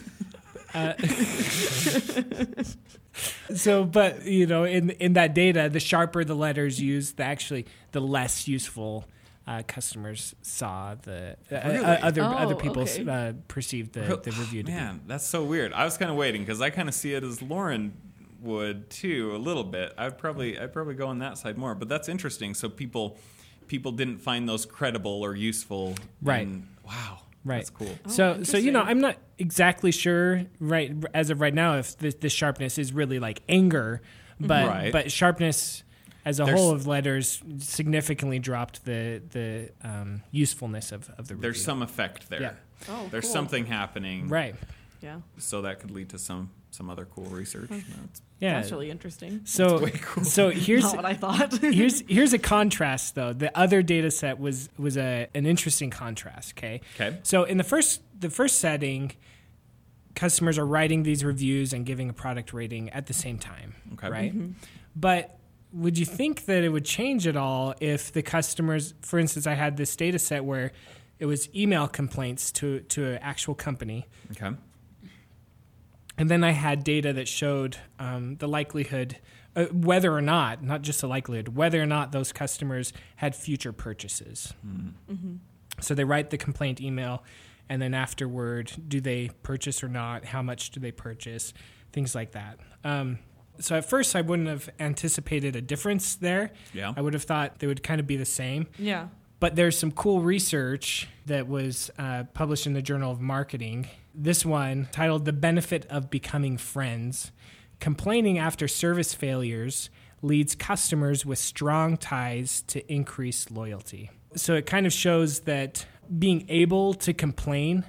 so 3.55 3.85
but 3.85 4.25
you 4.25 4.45
know 4.45 4.65
in 4.65 4.89
in 4.91 5.13
that 5.13 5.33
data 5.33 5.69
the 5.69 5.79
sharper 5.79 6.25
the 6.25 6.35
letters 6.35 6.81
used 6.81 7.15
the 7.15 7.23
actually 7.23 7.65
the 7.93 8.01
less 8.01 8.45
useful 8.45 9.05
uh, 9.47 9.61
customers 9.67 10.33
saw 10.41 10.95
the 10.95 11.35
uh, 11.51 11.55
uh, 11.55 11.61
Really? 11.69 11.85
other 11.85 12.21
Oh, 12.23 12.25
other 12.25 12.55
people 12.55 12.83
okay. 12.83 13.07
uh, 13.07 13.33
perceived 13.47 13.93
the, 13.93 14.01
the 14.01 14.31
review 14.31 14.63
to 14.63 14.67
be. 14.67 14.71
Man, 14.73 15.01
that's 15.07 15.25
so 15.27 15.43
weird. 15.43 15.71
I 15.73 15.85
was 15.85 15.97
kind 15.97 16.09
of 16.09 16.17
waiting 16.17 16.41
because 16.41 16.61
I 16.61 16.69
kind 16.69 16.89
of 16.89 16.95
see 16.95 17.13
it 17.13 17.23
as 17.23 17.41
Lauren 17.41 17.93
would 18.41 18.89
too, 18.89 19.35
a 19.35 19.37
little 19.37 19.63
bit. 19.63 19.93
I'd 19.97 20.17
probably 20.17 20.59
I'd 20.59 20.73
probably 20.73 20.95
go 20.95 21.07
on 21.07 21.19
that 21.19 21.37
side 21.37 21.57
more, 21.57 21.75
but 21.75 21.89
that's 21.89 22.09
interesting. 22.09 22.53
So 22.53 22.69
people 22.69 23.17
people 23.67 23.91
didn't 23.91 24.17
find 24.19 24.47
those 24.47 24.65
credible 24.65 25.23
or 25.23 25.35
useful. 25.35 25.95
Right. 26.21 26.45
and- 26.47 26.67
wow. 26.85 27.19
Right. 27.43 27.57
That's 27.57 27.69
cool. 27.69 27.95
So, 28.07 28.41
so 28.41 28.57
you 28.57 28.71
know. 28.71 28.81
I'm 28.81 28.99
not 28.99 29.17
exactly 29.37 29.91
sure 29.91 30.45
right 30.59 30.91
as 31.13 31.29
of 31.29 31.39
right 31.41 31.53
now 31.53 31.75
if 31.77 31.95
the, 31.95 32.09
the 32.09 32.29
sharpness 32.29 32.79
is 32.79 32.91
really 32.91 33.19
like 33.19 33.41
anger, 33.47 34.01
but 34.39 34.67
Right. 34.67 34.91
but 34.91 35.11
sharpness 35.11 35.83
as 36.25 36.39
a 36.39 36.43
There's- 36.45 36.59
whole 36.59 36.71
of 36.71 36.87
letters 36.87 37.41
significantly 37.59 38.39
dropped 38.39 38.83
the 38.85 39.21
the 39.31 39.69
um, 39.83 40.23
usefulness 40.31 40.91
of, 40.91 41.09
of 41.17 41.27
the 41.27 41.35
review. 41.35 41.41
There's 41.43 41.63
some 41.63 41.81
effect 41.81 42.29
there. 42.29 42.41
Yeah. 42.41 42.53
Oh, 42.89 43.07
There's 43.11 43.25
cool. 43.25 43.33
something 43.33 43.65
happening. 43.67 44.27
right. 44.27 44.55
Yeah. 45.01 45.19
So 45.37 45.61
that 45.61 45.79
could 45.79 45.91
lead 45.91 46.09
to 46.09 46.19
some 46.19 46.49
some 46.71 46.89
other 46.89 47.05
cool 47.05 47.25
research. 47.25 47.69
That's- 47.69 48.21
Yeah. 48.39 48.59
That's 48.59 48.71
really 48.71 48.89
interesting. 48.89 49.41
so 49.45 49.79
way 49.79 49.91
cool. 49.91 50.23
so 50.25 50.49
here's 50.49 50.83
Not 50.83 50.95
what 50.97 51.05
I 51.05 51.13
thought. 51.13 51.53
here's 51.61 52.01
here's 52.07 52.33
a 52.33 52.39
contrast 52.39 53.13
though. 53.15 53.31
The 53.31 53.55
other 53.57 53.81
data 53.83 54.09
set 54.11 54.39
was 54.39 54.69
was 54.77 54.97
a 54.97 55.27
an 55.35 55.45
interesting 55.45 55.89
contrast. 55.91 56.53
Okay. 56.57 56.81
Okay. 56.95 57.19
So 57.23 57.43
in 57.43 57.57
the 57.57 57.63
first 57.63 58.01
the 58.19 58.29
first 58.31 58.57
setting, 58.59 59.11
customers 60.15 60.57
are 60.57 60.65
writing 60.65 61.03
these 61.03 61.23
reviews 61.23 61.71
and 61.73 61.85
giving 61.85 62.09
a 62.09 62.13
product 62.13 62.51
rating 62.53 62.89
at 62.89 63.05
the 63.07 63.13
same 63.13 63.37
time. 63.37 63.75
Okay. 63.93 64.09
Right. 64.09 64.33
But 64.95 65.37
would 65.73 65.97
you 65.97 66.05
think 66.05 66.45
that 66.45 66.63
it 66.63 66.69
would 66.69 66.85
change 66.85 67.27
at 67.27 67.35
all 67.35 67.73
if 67.81 68.11
the 68.11 68.21
customers, 68.21 68.93
for 69.01 69.19
instance, 69.19 69.45
I 69.47 69.53
had 69.55 69.77
this 69.77 69.95
data 69.95 70.19
set 70.19 70.45
where 70.45 70.71
it 71.19 71.25
was 71.25 71.49
email 71.55 71.87
complaints 71.87 72.51
to 72.53 72.79
to 72.81 73.05
an 73.13 73.17
actual 73.21 73.55
company, 73.55 74.05
Okay. 74.31 74.55
and 76.17 76.29
then 76.29 76.43
I 76.43 76.51
had 76.51 76.83
data 76.83 77.11
that 77.13 77.27
showed 77.27 77.77
um, 77.99 78.35
the 78.37 78.47
likelihood, 78.47 79.17
uh, 79.55 79.65
whether 79.65 80.13
or 80.13 80.21
not, 80.21 80.63
not 80.63 80.81
just 80.81 81.01
the 81.01 81.07
likelihood, 81.07 81.49
whether 81.49 81.81
or 81.81 81.85
not 81.85 82.11
those 82.11 82.31
customers 82.31 82.93
had 83.17 83.35
future 83.35 83.73
purchases. 83.73 84.53
So 85.81 85.93
they 85.93 86.05
write 86.05 86.29
the 86.29 86.37
complaint 86.37 86.79
email, 86.79 87.23
and 87.67 87.81
then 87.81 87.93
afterward, 87.93 88.71
do 88.87 89.01
they 89.01 89.29
purchase 89.43 89.83
or 89.83 89.89
not? 89.89 90.23
How 90.25 90.41
much 90.41 90.69
do 90.71 90.79
they 90.79 90.91
purchase? 90.91 91.53
Things 91.91 92.15
like 92.15 92.31
that. 92.31 92.59
Um, 92.83 93.19
so 93.59 93.75
at 93.75 93.89
first, 93.89 94.15
I 94.15 94.21
wouldn't 94.21 94.47
have 94.47 94.69
anticipated 94.79 95.55
a 95.55 95.61
difference 95.61 96.15
there. 96.15 96.51
Yeah. 96.73 96.93
I 96.95 97.01
would 97.01 97.13
have 97.13 97.23
thought 97.23 97.59
they 97.59 97.67
would 97.67 97.83
kind 97.83 97.99
of 97.99 98.07
be 98.07 98.17
the 98.17 98.25
same. 98.25 98.67
yeah. 98.77 99.07
But 99.41 99.57
there's 99.57 99.77
some 99.77 99.91
cool 99.91 100.21
research 100.21 101.09
that 101.25 101.47
was 101.47 101.91
uh, 101.99 102.23
published 102.33 102.67
in 102.67 102.73
the 102.73 102.81
Journal 102.81 103.11
of 103.11 103.19
Marketing. 103.19 103.87
This 104.13 104.45
one, 104.45 104.87
titled 104.93 105.25
The 105.25 105.33
Benefit 105.33 105.85
of 105.87 106.09
Becoming 106.09 106.57
Friends 106.57 107.31
Complaining 107.81 108.39
After 108.39 108.67
Service 108.67 109.13
Failures 109.13 109.89
Leads 110.21 110.55
Customers 110.55 111.25
with 111.25 111.37
Strong 111.37 111.97
Ties 111.97 112.61
to 112.67 112.91
Increased 112.91 113.51
Loyalty. 113.51 114.09
So 114.35 114.53
it 114.55 114.65
kind 114.65 114.85
of 114.85 114.93
shows 114.93 115.41
that 115.41 115.85
being 116.17 116.45
able 116.47 116.93
to 116.95 117.13
complain, 117.13 117.83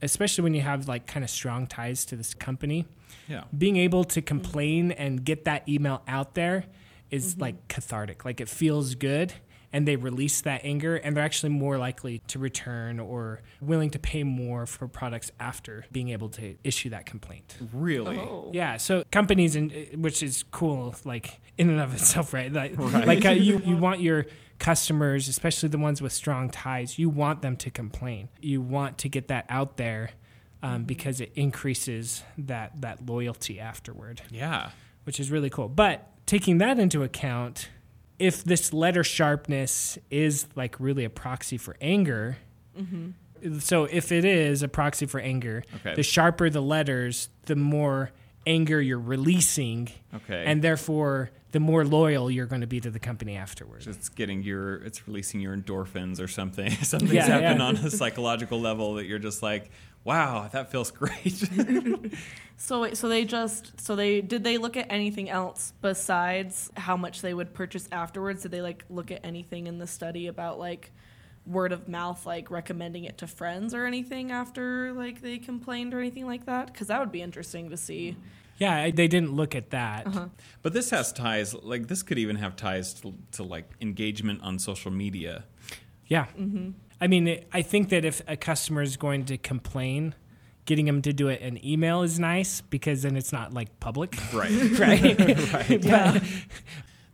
especially 0.00 0.42
when 0.42 0.54
you 0.54 0.62
have 0.62 0.88
like 0.88 1.06
kind 1.06 1.22
of 1.22 1.30
strong 1.30 1.66
ties 1.66 2.06
to 2.06 2.16
this 2.16 2.32
company, 2.34 2.86
Yeah. 3.28 3.44
being 3.56 3.76
able 3.76 4.04
to 4.04 4.22
complain 4.22 4.92
and 4.92 5.24
get 5.24 5.44
that 5.44 5.68
email 5.68 6.02
out 6.06 6.34
there 6.34 6.64
is 7.10 7.38
like 7.38 7.68
cathartic. 7.68 8.24
Like 8.24 8.40
it 8.40 8.48
feels 8.48 8.94
good 8.94 9.34
and 9.72 9.88
they 9.88 9.96
release 9.96 10.40
that 10.42 10.60
anger 10.64 10.96
and 10.96 11.16
they're 11.16 11.24
actually 11.24 11.50
more 11.50 11.78
likely 11.78 12.18
to 12.28 12.38
return 12.38 13.00
or 13.00 13.40
willing 13.60 13.90
to 13.90 13.98
pay 13.98 14.22
more 14.22 14.66
for 14.66 14.86
products 14.86 15.32
after 15.40 15.86
being 15.90 16.10
able 16.10 16.28
to 16.30 16.56
issue 16.62 16.90
that 16.90 17.06
complaint. 17.06 17.56
Really. 17.72 18.18
Oh. 18.18 18.50
Yeah, 18.52 18.76
so 18.76 19.04
companies, 19.10 19.56
in, 19.56 19.70
which 19.96 20.22
is 20.22 20.44
cool, 20.50 20.94
like 21.04 21.40
in 21.56 21.70
and 21.70 21.80
of 21.80 21.94
itself, 21.94 22.34
right? 22.34 22.52
Like, 22.52 22.76
like 22.78 23.24
uh, 23.24 23.30
you, 23.30 23.62
you 23.64 23.76
want 23.78 24.00
your 24.00 24.26
customers, 24.58 25.28
especially 25.28 25.70
the 25.70 25.78
ones 25.78 26.02
with 26.02 26.12
strong 26.12 26.50
ties, 26.50 26.98
you 26.98 27.08
want 27.08 27.42
them 27.42 27.56
to 27.56 27.70
complain. 27.70 28.28
You 28.40 28.60
want 28.60 28.98
to 28.98 29.08
get 29.08 29.28
that 29.28 29.46
out 29.48 29.76
there 29.76 30.10
um, 30.62 30.84
because 30.84 31.20
it 31.20 31.32
increases 31.34 32.22
that 32.38 32.80
that 32.80 33.04
loyalty 33.06 33.58
afterward, 33.60 34.22
Yeah. 34.30 34.70
which 35.04 35.18
is 35.20 35.30
really 35.30 35.50
cool. 35.50 35.68
But 35.68 36.08
taking 36.26 36.58
that 36.58 36.78
into 36.78 37.02
account, 37.02 37.68
if 38.18 38.44
this 38.44 38.72
letter 38.72 39.02
sharpness 39.02 39.98
is 40.10 40.46
like 40.54 40.76
really 40.78 41.04
a 41.04 41.10
proxy 41.10 41.58
for 41.58 41.76
anger. 41.80 42.36
So 43.58 43.84
if 43.84 44.12
it 44.12 44.24
is 44.24 44.62
a 44.62 44.68
proxy 44.68 45.06
for 45.06 45.18
anger, 45.18 45.64
Okay. 45.76 45.94
the 45.96 46.04
sharper 46.04 46.48
the 46.48 46.62
letters, 46.62 47.28
the 47.46 47.56
more 47.56 48.12
anger 48.46 48.80
you're 48.80 49.00
releasing, 49.00 49.88
Okay. 50.14 50.44
and 50.46 50.62
therefore 50.62 51.30
the 51.50 51.58
more 51.60 51.84
loyal 51.84 52.30
you're 52.30 52.46
going 52.46 52.60
to 52.60 52.66
be 52.68 52.80
to 52.80 52.90
the 52.90 52.98
company 53.00 53.36
afterwards. 53.36 53.86
it's 53.86 54.08
getting 54.08 54.42
your 54.42 54.76
it's 54.84 55.06
releasing 55.08 55.40
your 55.40 55.56
endorphins 55.56 56.20
or 56.20 56.28
something. 56.28 56.70
Something's 56.82 57.12
Yeah, 57.14 57.26
happened 57.26 57.58
yeah. 57.60 57.66
on 57.66 57.76
a 57.76 57.90
psychological 57.90 58.60
level 58.60 58.94
that 58.94 59.04
you're 59.06 59.18
just 59.18 59.42
like, 59.42 59.70
wow, 60.04 60.48
that 60.52 60.70
feels 60.70 60.90
great. 60.90 61.42
So 62.62 62.94
so 62.94 63.08
they 63.08 63.24
just 63.24 63.80
so 63.80 63.96
they 63.96 64.20
did 64.20 64.44
they 64.44 64.56
look 64.56 64.76
at 64.76 64.86
anything 64.88 65.28
else 65.28 65.72
besides 65.82 66.70
how 66.76 66.96
much 66.96 67.20
they 67.20 67.34
would 67.34 67.54
purchase 67.54 67.88
afterwards? 67.90 68.42
Did 68.42 68.52
they 68.52 68.62
like 68.62 68.84
look 68.88 69.10
at 69.10 69.24
anything 69.24 69.66
in 69.66 69.78
the 69.78 69.86
study 69.88 70.28
about 70.28 70.60
like 70.60 70.92
word 71.44 71.72
of 71.72 71.88
mouth, 71.88 72.24
like 72.24 72.52
recommending 72.52 73.02
it 73.02 73.18
to 73.18 73.26
friends 73.26 73.74
or 73.74 73.84
anything 73.84 74.30
after 74.30 74.92
like 74.92 75.22
they 75.22 75.38
complained 75.38 75.92
or 75.92 75.98
anything 75.98 76.24
like 76.24 76.46
that? 76.46 76.72
Because 76.72 76.86
that 76.86 77.00
would 77.00 77.10
be 77.10 77.20
interesting 77.20 77.68
to 77.70 77.76
see. 77.76 78.16
Yeah, 78.58 78.92
they 78.92 79.08
didn't 79.08 79.32
look 79.32 79.56
at 79.56 79.70
that. 79.70 80.06
Uh-huh. 80.06 80.28
but 80.62 80.72
this 80.72 80.90
has 80.90 81.12
ties 81.12 81.54
like 81.54 81.88
this 81.88 82.04
could 82.04 82.18
even 82.18 82.36
have 82.36 82.54
ties 82.54 82.94
to, 83.00 83.12
to 83.32 83.42
like 83.42 83.68
engagement 83.80 84.40
on 84.44 84.60
social 84.60 84.92
media. 84.92 85.46
Yeah. 86.06 86.26
Mm-hmm. 86.38 86.70
I 87.02 87.08
mean, 87.08 87.44
I 87.52 87.62
think 87.62 87.88
that 87.90 88.04
if 88.04 88.22
a 88.28 88.36
customer 88.36 88.80
is 88.80 88.96
going 88.96 89.24
to 89.26 89.36
complain, 89.36 90.14
getting 90.66 90.86
them 90.86 91.02
to 91.02 91.12
do 91.12 91.28
it 91.28 91.40
in 91.40 91.62
email 91.66 92.02
is 92.02 92.18
nice 92.20 92.60
because 92.60 93.02
then 93.02 93.16
it's 93.16 93.32
not 93.32 93.52
like 93.52 93.78
public, 93.80 94.14
Right. 94.32 94.50
right? 94.78 95.70
Yeah. 95.84 96.20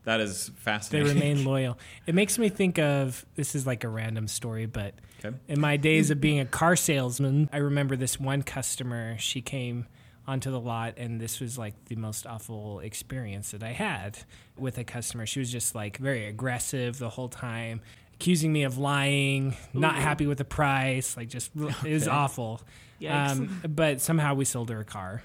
that 0.05 0.20
is 0.20 0.51
fascinating. 0.57 1.07
they 1.09 1.14
remain 1.14 1.44
loyal. 1.44 1.79
It 2.07 2.14
makes 2.14 2.38
me 2.38 2.48
think 2.51 2.79
of 2.79 3.24
this 3.35 3.55
is 3.55 3.66
like 3.66 3.83
a 3.85 3.88
random 3.88 4.29
story, 4.29 4.66
but 4.66 4.94
Okay. 5.24 5.37
in 5.48 5.59
my 5.61 5.77
days 5.77 6.11
of 6.11 6.20
being 6.20 6.38
a 6.38 6.44
car 6.44 6.77
salesman, 6.77 7.48
I 7.53 7.57
remember 7.57 7.96
this 7.96 8.20
one 8.20 8.42
customer. 8.42 9.16
She 9.18 9.40
came 9.42 9.87
onto 10.29 10.51
the 10.51 10.61
lot, 10.61 10.94
and 10.98 11.20
this 11.20 11.40
was 11.40 11.59
like 11.59 11.74
the 11.87 11.96
most 11.96 12.24
awful 12.27 12.79
experience 12.81 13.51
that 13.51 13.62
I 13.64 13.72
had 13.72 14.18
with 14.57 14.79
a 14.79 14.85
customer. 14.85 15.27
She 15.27 15.40
was 15.40 15.51
just 15.51 15.74
like 15.74 15.96
very 15.96 16.27
aggressive 16.27 16.98
the 16.98 17.09
whole 17.09 17.29
time, 17.31 17.81
accusing 18.18 18.52
me 18.52 18.64
of 18.64 18.78
lying, 18.78 19.57
not 19.72 19.94
happy 19.94 20.26
with 20.26 20.38
the 20.38 20.44
price, 20.44 21.16
like 21.16 21.28
just 21.28 21.52
it 21.85 21.92
was 21.92 22.09
awful. 22.22 22.61
Um, 23.33 23.62
but 23.68 24.00
somehow 24.00 24.35
we 24.35 24.44
sold 24.44 24.70
her 24.70 24.81
a 24.81 24.85
car. 24.85 25.22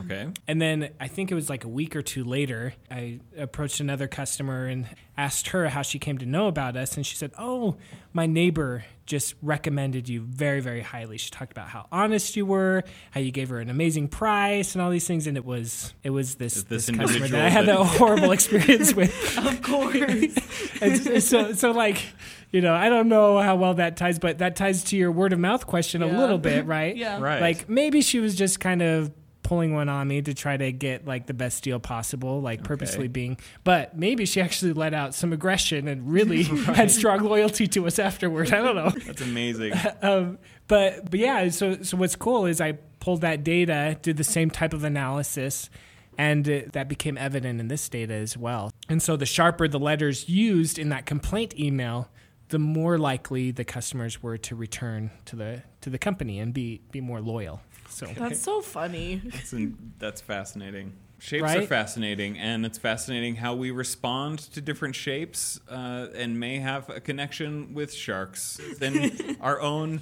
Okay. 0.00 0.28
And 0.48 0.60
then 0.60 0.90
I 0.98 1.08
think 1.08 1.30
it 1.30 1.34
was 1.34 1.50
like 1.50 1.64
a 1.64 1.68
week 1.68 1.94
or 1.94 2.02
two 2.02 2.24
later, 2.24 2.74
I 2.90 3.20
approached 3.36 3.80
another 3.80 4.08
customer 4.08 4.66
and 4.66 4.86
asked 5.16 5.48
her 5.48 5.68
how 5.68 5.82
she 5.82 5.98
came 5.98 6.18
to 6.18 6.26
know 6.26 6.48
about 6.48 6.76
us. 6.76 6.96
And 6.96 7.06
she 7.06 7.16
said, 7.16 7.32
Oh, 7.38 7.76
my 8.12 8.26
neighbor 8.26 8.84
just 9.06 9.34
recommended 9.42 10.08
you 10.08 10.22
very, 10.22 10.60
very 10.60 10.80
highly. 10.80 11.18
She 11.18 11.30
talked 11.30 11.52
about 11.52 11.68
how 11.68 11.86
honest 11.92 12.34
you 12.36 12.46
were, 12.46 12.82
how 13.10 13.20
you 13.20 13.30
gave 13.30 13.50
her 13.50 13.60
an 13.60 13.68
amazing 13.68 14.08
price 14.08 14.74
and 14.74 14.80
all 14.80 14.90
these 14.90 15.06
things. 15.06 15.26
And 15.26 15.36
it 15.36 15.44
was 15.44 15.92
it 16.02 16.10
was 16.10 16.36
this, 16.36 16.56
Is 16.56 16.64
this 16.64 16.86
this, 16.86 16.96
customer 16.96 17.28
that 17.28 17.44
I 17.44 17.48
had 17.50 17.66
that- 17.66 17.76
horrible 17.76 18.32
experience 18.32 18.94
with. 18.96 19.38
of 19.38 19.62
course. 19.62 20.34
And 20.80 21.22
so 21.22 21.52
so 21.52 21.70
like 21.70 22.02
you 22.50 22.60
know, 22.60 22.74
I 22.74 22.88
don't 22.88 23.08
know 23.08 23.38
how 23.38 23.56
well 23.56 23.74
that 23.74 23.96
ties, 23.96 24.18
but 24.18 24.38
that 24.38 24.54
ties 24.56 24.84
to 24.84 24.96
your 24.96 25.10
word 25.12 25.32
of 25.32 25.38
mouth 25.38 25.66
question 25.66 26.02
a 26.02 26.06
little 26.06 26.38
bit, 26.38 26.66
right? 26.66 26.96
Yeah. 26.96 27.20
Right. 27.20 27.40
Like 27.40 27.68
maybe 27.68 28.00
she 28.00 28.18
was 28.20 28.34
just 28.34 28.60
kind 28.60 28.80
of 28.82 29.10
pulling 29.44 29.74
one 29.74 29.88
on 29.88 30.08
me 30.08 30.20
to 30.22 30.34
try 30.34 30.56
to 30.56 30.72
get 30.72 31.06
like 31.06 31.26
the 31.26 31.34
best 31.34 31.62
deal 31.62 31.78
possible, 31.78 32.40
like 32.40 32.64
purposely 32.64 33.06
being. 33.06 33.38
But 33.62 33.96
maybe 33.96 34.26
she 34.26 34.40
actually 34.40 34.72
let 34.72 34.92
out 34.92 35.14
some 35.14 35.32
aggression 35.32 35.86
and 35.86 36.10
really 36.10 36.42
had 36.64 36.90
strong 36.90 37.20
loyalty 37.20 37.68
to 37.68 37.86
us 37.86 38.00
afterward. 38.00 38.52
I 38.52 38.62
don't 38.62 38.74
know. 38.74 38.90
That's 39.06 39.22
amazing. 39.22 39.74
Um, 40.02 40.38
but 40.66 41.08
but 41.08 41.20
yeah, 41.20 41.48
so 41.50 41.80
so 41.82 41.96
what's 41.96 42.16
cool 42.16 42.46
is 42.46 42.60
I 42.60 42.72
pulled 42.98 43.20
that 43.20 43.44
data, 43.44 43.96
did 44.02 44.16
the 44.16 44.24
same 44.24 44.50
type 44.50 44.72
of 44.72 44.82
analysis. 44.82 45.70
And 46.16 46.48
uh, 46.48 46.60
that 46.72 46.88
became 46.88 47.18
evident 47.18 47.58
in 47.58 47.66
this 47.66 47.88
data 47.88 48.14
as 48.14 48.36
well. 48.36 48.70
And 48.88 49.02
so, 49.02 49.16
the 49.16 49.26
sharper 49.26 49.66
the 49.66 49.80
letters 49.80 50.28
used 50.28 50.78
in 50.78 50.90
that 50.90 51.06
complaint 51.06 51.58
email, 51.58 52.08
the 52.50 52.60
more 52.60 52.98
likely 52.98 53.50
the 53.50 53.64
customers 53.64 54.22
were 54.22 54.38
to 54.38 54.54
return 54.54 55.10
to 55.24 55.34
the 55.34 55.64
to 55.80 55.90
the 55.90 55.98
company 55.98 56.38
and 56.38 56.54
be 56.54 56.82
be 56.92 57.00
more 57.00 57.20
loyal. 57.20 57.62
So 57.94 58.06
That's 58.06 58.40
so 58.40 58.60
funny. 58.60 59.22
That's, 59.24 59.54
that's 60.00 60.20
fascinating. 60.20 60.94
Shapes 61.20 61.54
are 61.54 61.62
fascinating, 61.62 62.36
and 62.38 62.66
it's 62.66 62.76
fascinating 62.76 63.36
how 63.36 63.54
we 63.54 63.70
respond 63.70 64.40
to 64.52 64.60
different 64.60 64.96
shapes 64.96 65.60
uh, 65.70 66.08
and 66.12 66.40
may 66.40 66.58
have 66.58 66.90
a 66.90 66.98
connection 66.98 67.72
with 67.72 67.94
sharks 67.94 68.60
than 68.80 69.36
our 69.40 69.60
own 69.60 70.00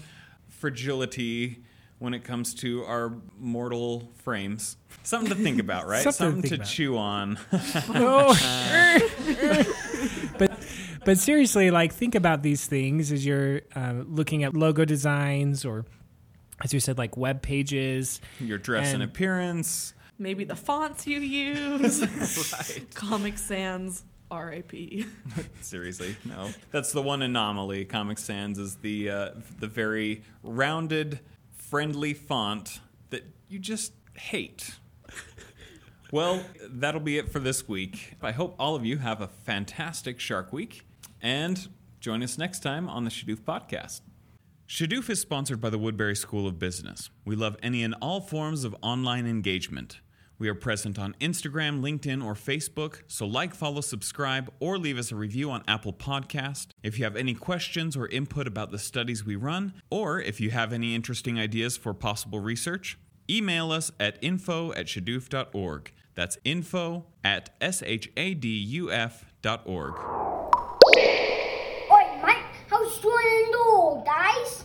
fragility 0.48 1.62
when 1.98 2.14
it 2.14 2.24
comes 2.24 2.54
to 2.54 2.82
our 2.86 3.12
mortal 3.38 4.10
frames. 4.24 4.78
Something 5.02 5.36
to 5.36 5.42
think 5.42 5.60
about, 5.60 5.86
right? 5.86 6.02
Something 6.02 6.40
to 6.42 6.48
think 6.48 6.60
about. 6.60 6.66
chew 6.66 6.96
on. 6.96 7.38
but 10.38 10.50
but 11.04 11.18
seriously, 11.18 11.70
like 11.70 11.92
think 11.92 12.14
about 12.14 12.42
these 12.42 12.66
things 12.66 13.12
as 13.12 13.26
you're 13.26 13.60
uh, 13.76 14.02
looking 14.06 14.44
at 14.44 14.54
logo 14.54 14.86
designs 14.86 15.66
or, 15.66 15.84
as 16.62 16.72
you 16.72 16.80
said, 16.80 16.98
like 16.98 17.16
web 17.16 17.42
pages. 17.42 18.20
Your 18.40 18.58
dress 18.58 18.92
and 18.92 19.02
And- 19.02 19.10
appearance. 19.10 19.94
Maybe 20.18 20.44
the 20.44 20.54
fonts 20.56 21.06
you 21.06 21.18
use. 21.20 22.04
Comic 22.94 23.38
Sans 23.38 24.04
R.I.P. 24.30 25.04
Seriously, 25.60 26.16
no. 26.24 26.50
That's 26.70 26.92
the 26.92 27.02
one 27.02 27.22
anomaly. 27.22 27.84
Comic 27.86 28.18
Sans 28.18 28.56
is 28.58 28.76
the 28.76 29.10
uh, 29.10 29.30
the 29.58 29.66
very 29.66 30.22
rounded, 30.42 31.20
friendly 31.56 32.14
font 32.14 32.80
that 33.10 33.24
you 33.48 33.58
just 33.58 33.92
hate. 34.14 34.76
Well, 36.12 36.44
that'll 36.68 37.00
be 37.00 37.16
it 37.18 37.30
for 37.32 37.38
this 37.40 37.66
week. 37.66 38.14
I 38.22 38.32
hope 38.32 38.54
all 38.58 38.76
of 38.76 38.84
you 38.84 38.98
have 38.98 39.20
a 39.22 39.28
fantastic 39.28 40.20
Shark 40.20 40.52
Week 40.52 40.82
and 41.22 41.68
join 42.00 42.22
us 42.22 42.36
next 42.38 42.60
time 42.60 42.88
on 42.88 43.04
the 43.04 43.10
Shadoof 43.10 43.40
Podcast. 43.40 44.02
Shadoof 44.72 45.10
is 45.10 45.20
sponsored 45.20 45.60
by 45.60 45.68
the 45.68 45.76
Woodbury 45.76 46.16
School 46.16 46.46
of 46.46 46.58
Business. 46.58 47.10
We 47.26 47.36
love 47.36 47.58
any 47.62 47.82
and 47.82 47.94
all 48.00 48.22
forms 48.22 48.64
of 48.64 48.74
online 48.80 49.26
engagement. 49.26 50.00
We 50.38 50.48
are 50.48 50.54
present 50.54 50.98
on 50.98 51.14
Instagram, 51.20 51.82
LinkedIn, 51.82 52.24
or 52.24 52.32
Facebook, 52.32 53.02
so 53.06 53.26
like, 53.26 53.54
follow, 53.54 53.82
subscribe, 53.82 54.50
or 54.60 54.78
leave 54.78 54.96
us 54.96 55.12
a 55.12 55.14
review 55.14 55.50
on 55.50 55.62
Apple 55.68 55.92
Podcast. 55.92 56.68
If 56.82 56.98
you 56.98 57.04
have 57.04 57.16
any 57.16 57.34
questions 57.34 57.98
or 57.98 58.08
input 58.08 58.46
about 58.46 58.70
the 58.70 58.78
studies 58.78 59.26
we 59.26 59.36
run, 59.36 59.74
or 59.90 60.22
if 60.22 60.40
you 60.40 60.48
have 60.52 60.72
any 60.72 60.94
interesting 60.94 61.38
ideas 61.38 61.76
for 61.76 61.92
possible 61.92 62.40
research, 62.40 62.98
email 63.28 63.72
us 63.72 63.92
at 64.00 64.16
info 64.22 64.72
at 64.72 64.86
shadoof.org. 64.86 65.92
That's 66.14 66.38
info 66.46 67.04
at 67.22 67.60
shaduf.org. 67.60 68.24
Oi, 71.92 72.18
Mike, 72.22 72.38
how's 72.70 72.98
doing 73.00 73.52
old 73.82 74.06
guys? 74.06 74.60